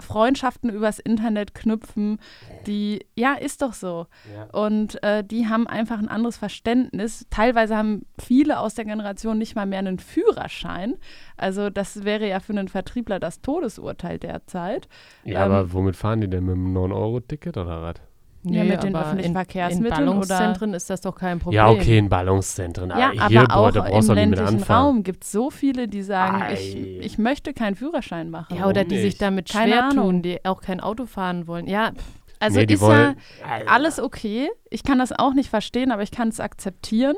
Freundschaften 0.00 0.70
übers 0.70 0.98
Internet 0.98 1.54
knüpfen, 1.54 2.18
die, 2.66 3.06
ja, 3.14 3.34
ist 3.34 3.62
doch 3.62 3.72
so. 3.72 4.06
Ja. 4.34 4.44
Und 4.58 5.02
äh, 5.02 5.24
die 5.24 5.48
haben 5.48 5.66
einfach 5.66 5.98
ein 5.98 6.08
anderes 6.08 6.36
Verständnis. 6.36 7.26
Teilweise 7.30 7.76
haben 7.76 8.06
viele 8.18 8.60
aus 8.60 8.74
der 8.74 8.84
Generation 8.84 9.38
nicht 9.38 9.56
mal 9.56 9.66
mehr 9.66 9.80
einen 9.80 9.98
Führerschein. 9.98 10.94
Also 11.36 11.70
das 11.70 12.04
wäre 12.04 12.28
ja 12.28 12.40
für 12.40 12.52
einen 12.52 12.68
Vertriebler 12.68 13.18
das 13.18 13.40
Todesurteil 13.40 14.18
derzeit. 14.18 14.88
Ja, 15.24 15.46
ähm, 15.46 15.52
aber 15.52 15.72
womit 15.72 15.96
fahren 15.96 16.20
die 16.20 16.28
denn? 16.28 16.44
Mit 16.44 16.54
einem 16.54 16.76
9-Euro-Ticket 16.76 17.56
oder 17.56 17.82
was? 17.82 17.94
Nee, 18.50 18.58
ja, 18.58 18.64
mit 18.64 18.82
den 18.82 18.96
öffentlichen 18.96 19.28
in, 19.28 19.32
Verkehrsmitteln. 19.34 20.00
In 20.00 20.06
Ballungszentren 20.06 20.70
oder? 20.70 20.76
ist 20.76 20.90
das 20.90 21.00
doch 21.00 21.14
kein 21.14 21.38
Problem. 21.38 21.56
Ja, 21.56 21.70
okay, 21.70 21.98
in 21.98 22.08
Ballungszentren. 22.08 22.90
Ja, 22.90 23.12
aber, 23.18 23.28
hier, 23.28 23.50
aber 23.50 23.72
boah, 23.72 23.86
auch 23.86 24.08
im 24.08 24.14
ländlichen 24.14 24.62
Raum 24.62 25.02
gibt 25.02 25.24
es 25.24 25.32
so 25.32 25.50
viele, 25.50 25.88
die 25.88 26.02
sagen, 26.02 26.52
ich, 26.52 26.76
ich 26.76 27.18
möchte 27.18 27.52
keinen 27.52 27.76
Führerschein 27.76 28.30
machen. 28.30 28.56
Ja, 28.56 28.66
oder 28.66 28.84
die 28.84 28.96
nicht? 28.96 29.02
sich 29.02 29.18
damit 29.18 29.48
Keine 29.48 29.72
schwer 29.72 29.84
Ahnung. 29.84 30.04
tun, 30.04 30.22
die 30.22 30.44
auch 30.44 30.60
kein 30.60 30.80
Auto 30.80 31.06
fahren 31.06 31.46
wollen. 31.46 31.66
Ja, 31.66 31.92
also 32.40 32.60
nee, 32.60 32.72
ist 32.72 32.80
wollen, 32.80 33.16
ja 33.40 33.66
alles 33.66 34.00
okay. 34.00 34.48
Ich 34.70 34.82
kann 34.82 34.98
das 34.98 35.12
auch 35.12 35.34
nicht 35.34 35.50
verstehen, 35.50 35.90
aber 35.90 36.02
ich 36.02 36.10
kann 36.10 36.28
es 36.28 36.40
akzeptieren. 36.40 37.16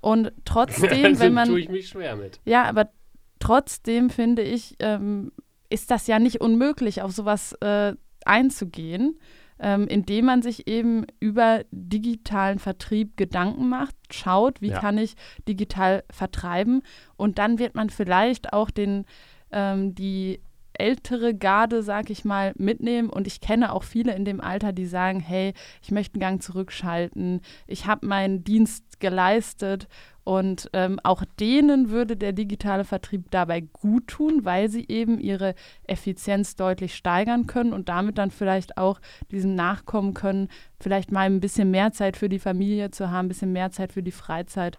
Und 0.00 0.32
trotzdem, 0.44 0.90
also 1.04 1.20
wenn 1.20 1.34
man. 1.34 1.48
tue 1.48 1.60
ich 1.60 1.68
mich 1.68 1.88
schwer 1.88 2.16
mit. 2.16 2.40
Ja, 2.44 2.64
aber 2.64 2.90
trotzdem 3.38 4.10
finde 4.10 4.42
ich, 4.42 4.76
ähm, 4.80 5.32
ist 5.70 5.90
das 5.90 6.06
ja 6.06 6.18
nicht 6.18 6.40
unmöglich, 6.40 7.02
auf 7.02 7.12
sowas 7.12 7.52
äh, 7.60 7.94
einzugehen 8.24 9.18
ähm, 9.58 9.86
indem 9.86 10.26
man 10.26 10.42
sich 10.42 10.66
eben 10.66 11.06
über 11.20 11.62
digitalen 11.70 12.58
Vertrieb 12.58 13.16
Gedanken 13.16 13.68
macht, 13.68 13.94
schaut, 14.10 14.60
wie 14.60 14.70
ja. 14.70 14.80
kann 14.80 14.98
ich 14.98 15.14
digital 15.48 16.04
vertreiben 16.10 16.82
und 17.16 17.38
dann 17.38 17.58
wird 17.58 17.74
man 17.74 17.90
vielleicht 17.90 18.52
auch 18.52 18.70
den, 18.70 19.04
ähm, 19.52 19.94
die 19.94 20.40
ältere 20.74 21.34
Garde, 21.34 21.82
sag 21.82 22.10
ich 22.10 22.24
mal, 22.24 22.52
mitnehmen. 22.56 23.08
Und 23.08 23.26
ich 23.26 23.40
kenne 23.40 23.72
auch 23.72 23.84
viele 23.84 24.14
in 24.14 24.24
dem 24.24 24.40
Alter, 24.40 24.72
die 24.72 24.86
sagen, 24.86 25.20
hey, 25.20 25.54
ich 25.82 25.90
möchte 25.90 26.14
einen 26.14 26.20
Gang 26.20 26.42
zurückschalten, 26.42 27.40
ich 27.66 27.86
habe 27.86 28.06
meinen 28.06 28.44
Dienst 28.44 28.93
geleistet 29.00 29.88
und 30.24 30.70
ähm, 30.72 30.98
auch 31.02 31.22
denen 31.38 31.90
würde 31.90 32.16
der 32.16 32.32
digitale 32.32 32.84
Vertrieb 32.84 33.30
dabei 33.30 33.60
gut 33.60 34.06
tun, 34.08 34.44
weil 34.44 34.70
sie 34.70 34.86
eben 34.88 35.20
ihre 35.20 35.54
Effizienz 35.86 36.56
deutlich 36.56 36.94
steigern 36.94 37.46
können 37.46 37.74
und 37.74 37.90
damit 37.90 38.16
dann 38.16 38.30
vielleicht 38.30 38.78
auch 38.78 39.00
diesem 39.30 39.54
nachkommen 39.54 40.14
können, 40.14 40.48
vielleicht 40.80 41.12
mal 41.12 41.26
ein 41.26 41.40
bisschen 41.40 41.70
mehr 41.70 41.92
Zeit 41.92 42.16
für 42.16 42.30
die 42.30 42.38
Familie 42.38 42.90
zu 42.90 43.10
haben, 43.10 43.26
ein 43.26 43.28
bisschen 43.28 43.52
mehr 43.52 43.70
Zeit 43.70 43.92
für 43.92 44.02
die 44.02 44.12
Freizeit. 44.12 44.78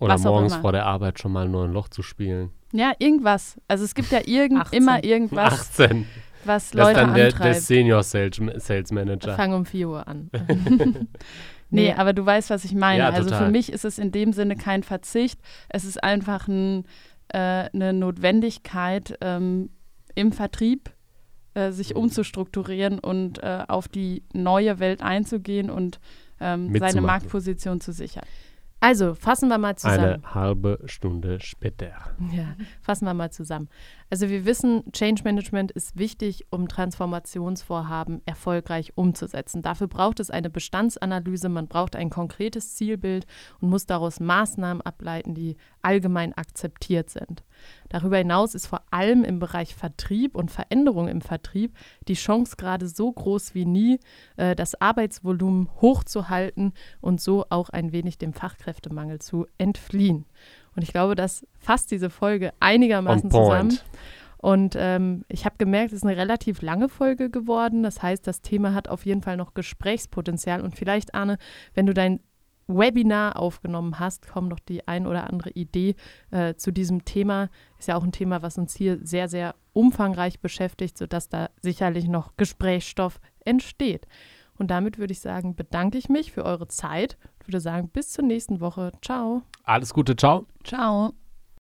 Oder 0.00 0.18
morgens 0.18 0.54
vor 0.56 0.72
der 0.72 0.84
Arbeit 0.84 1.18
schon 1.18 1.32
mal 1.32 1.48
nur 1.48 1.64
ein 1.64 1.72
Loch 1.72 1.88
zu 1.88 2.02
spielen. 2.02 2.50
Ja, 2.72 2.92
irgendwas. 2.98 3.58
Also 3.66 3.84
es 3.84 3.94
gibt 3.94 4.12
ja 4.12 4.20
irgend, 4.26 4.70
immer 4.72 5.02
irgendwas. 5.02 5.78
18. 5.78 6.06
Was 6.44 6.72
Leute 6.72 6.92
das 6.92 7.02
ist 7.02 7.08
dann 7.08 7.14
der, 7.14 7.32
der 7.32 7.54
Senior 7.54 8.02
Sales, 8.02 8.40
Sales 8.56 8.92
Manager. 8.92 9.34
Fang 9.34 9.54
um 9.54 9.64
4 9.64 9.88
Uhr 9.88 10.06
an. 10.06 10.30
Nee, 11.70 11.92
aber 11.92 12.12
du 12.12 12.24
weißt, 12.24 12.50
was 12.50 12.64
ich 12.64 12.74
meine. 12.74 13.00
Ja, 13.00 13.10
also 13.10 13.34
für 13.34 13.50
mich 13.50 13.72
ist 13.72 13.84
es 13.84 13.98
in 13.98 14.10
dem 14.10 14.32
Sinne 14.32 14.56
kein 14.56 14.82
Verzicht. 14.82 15.40
Es 15.68 15.84
ist 15.84 16.02
einfach 16.02 16.48
ein, 16.48 16.84
äh, 17.28 17.68
eine 17.72 17.92
Notwendigkeit 17.92 19.18
ähm, 19.20 19.70
im 20.14 20.32
Vertrieb, 20.32 20.90
äh, 21.54 21.70
sich 21.70 21.90
mhm. 21.90 22.02
umzustrukturieren 22.02 22.98
und 22.98 23.42
äh, 23.42 23.64
auf 23.68 23.88
die 23.88 24.22
neue 24.32 24.78
Welt 24.78 25.02
einzugehen 25.02 25.70
und 25.70 26.00
ähm, 26.40 26.74
seine 26.78 27.00
Marktposition 27.00 27.80
zu 27.80 27.92
sichern. 27.92 28.24
Also, 28.80 29.14
fassen 29.14 29.48
wir 29.48 29.58
mal 29.58 29.76
zusammen. 29.76 30.22
Eine 30.22 30.34
halbe 30.34 30.78
Stunde 30.86 31.40
später. 31.40 31.92
Ja, 32.32 32.54
fassen 32.80 33.06
wir 33.06 33.14
mal 33.14 33.30
zusammen. 33.30 33.68
Also, 34.10 34.30
wir 34.30 34.46
wissen, 34.46 34.90
Change 34.92 35.22
Management 35.24 35.70
ist 35.70 35.98
wichtig, 35.98 36.46
um 36.50 36.66
Transformationsvorhaben 36.66 38.22
erfolgreich 38.24 38.92
umzusetzen. 38.94 39.60
Dafür 39.60 39.86
braucht 39.86 40.18
es 40.20 40.30
eine 40.30 40.48
Bestandsanalyse, 40.48 41.50
man 41.50 41.68
braucht 41.68 41.94
ein 41.94 42.08
konkretes 42.08 42.74
Zielbild 42.74 43.26
und 43.60 43.68
muss 43.68 43.84
daraus 43.84 44.18
Maßnahmen 44.18 44.80
ableiten, 44.80 45.34
die 45.34 45.56
allgemein 45.82 46.32
akzeptiert 46.32 47.10
sind. 47.10 47.44
Darüber 47.90 48.16
hinaus 48.16 48.54
ist 48.54 48.66
vor 48.66 48.82
allem 48.90 49.24
im 49.24 49.38
Bereich 49.40 49.74
Vertrieb 49.74 50.36
und 50.36 50.50
Veränderung 50.50 51.08
im 51.08 51.20
Vertrieb 51.20 51.76
die 52.06 52.14
Chance 52.14 52.56
gerade 52.56 52.88
so 52.88 53.12
groß 53.12 53.54
wie 53.54 53.66
nie, 53.66 54.00
äh, 54.36 54.56
das 54.56 54.80
Arbeitsvolumen 54.80 55.68
hochzuhalten 55.80 56.72
und 57.00 57.20
so 57.20 57.44
auch 57.50 57.68
ein 57.68 57.92
wenig 57.92 58.16
dem 58.16 58.32
Fachkräftemangel 58.32 59.18
zu 59.20 59.46
entfliehen. 59.58 60.24
Und 60.78 60.82
ich 60.82 60.92
glaube, 60.92 61.16
das 61.16 61.44
fasst 61.58 61.90
diese 61.90 62.08
Folge 62.08 62.52
einigermaßen 62.60 63.32
zusammen. 63.32 63.80
Und 64.36 64.76
ähm, 64.78 65.24
ich 65.26 65.44
habe 65.44 65.56
gemerkt, 65.58 65.92
es 65.92 65.96
ist 65.96 66.06
eine 66.06 66.16
relativ 66.16 66.62
lange 66.62 66.88
Folge 66.88 67.30
geworden. 67.30 67.82
Das 67.82 68.00
heißt, 68.00 68.24
das 68.24 68.42
Thema 68.42 68.74
hat 68.74 68.86
auf 68.86 69.04
jeden 69.04 69.20
Fall 69.20 69.36
noch 69.36 69.54
Gesprächspotenzial. 69.54 70.60
Und 70.60 70.76
vielleicht, 70.76 71.16
Arne, 71.16 71.38
wenn 71.74 71.86
du 71.86 71.94
dein 71.94 72.20
Webinar 72.68 73.40
aufgenommen 73.40 73.98
hast, 73.98 74.28
kommt 74.28 74.50
noch 74.50 74.60
die 74.60 74.86
ein 74.86 75.08
oder 75.08 75.28
andere 75.28 75.50
Idee 75.50 75.96
äh, 76.30 76.54
zu 76.54 76.70
diesem 76.70 77.04
Thema. 77.04 77.48
Ist 77.80 77.88
ja 77.88 77.96
auch 77.96 78.04
ein 78.04 78.12
Thema, 78.12 78.40
was 78.42 78.56
uns 78.56 78.76
hier 78.76 79.00
sehr, 79.02 79.28
sehr 79.28 79.56
umfangreich 79.72 80.38
beschäftigt, 80.38 80.96
sodass 80.96 81.28
da 81.28 81.50
sicherlich 81.60 82.06
noch 82.06 82.36
Gesprächsstoff 82.36 83.20
entsteht. 83.44 84.06
Und 84.56 84.70
damit 84.70 84.96
würde 84.96 85.12
ich 85.12 85.18
sagen, 85.18 85.56
bedanke 85.56 85.98
ich 85.98 86.08
mich 86.08 86.30
für 86.30 86.44
eure 86.44 86.68
Zeit. 86.68 87.18
Ich 87.48 87.52
würde 87.54 87.62
sagen, 87.62 87.88
bis 87.88 88.10
zur 88.10 88.24
nächsten 88.24 88.60
Woche. 88.60 88.92
Ciao. 89.00 89.40
Alles 89.64 89.94
Gute, 89.94 90.14
ciao. 90.14 90.44
Ciao. 90.64 91.14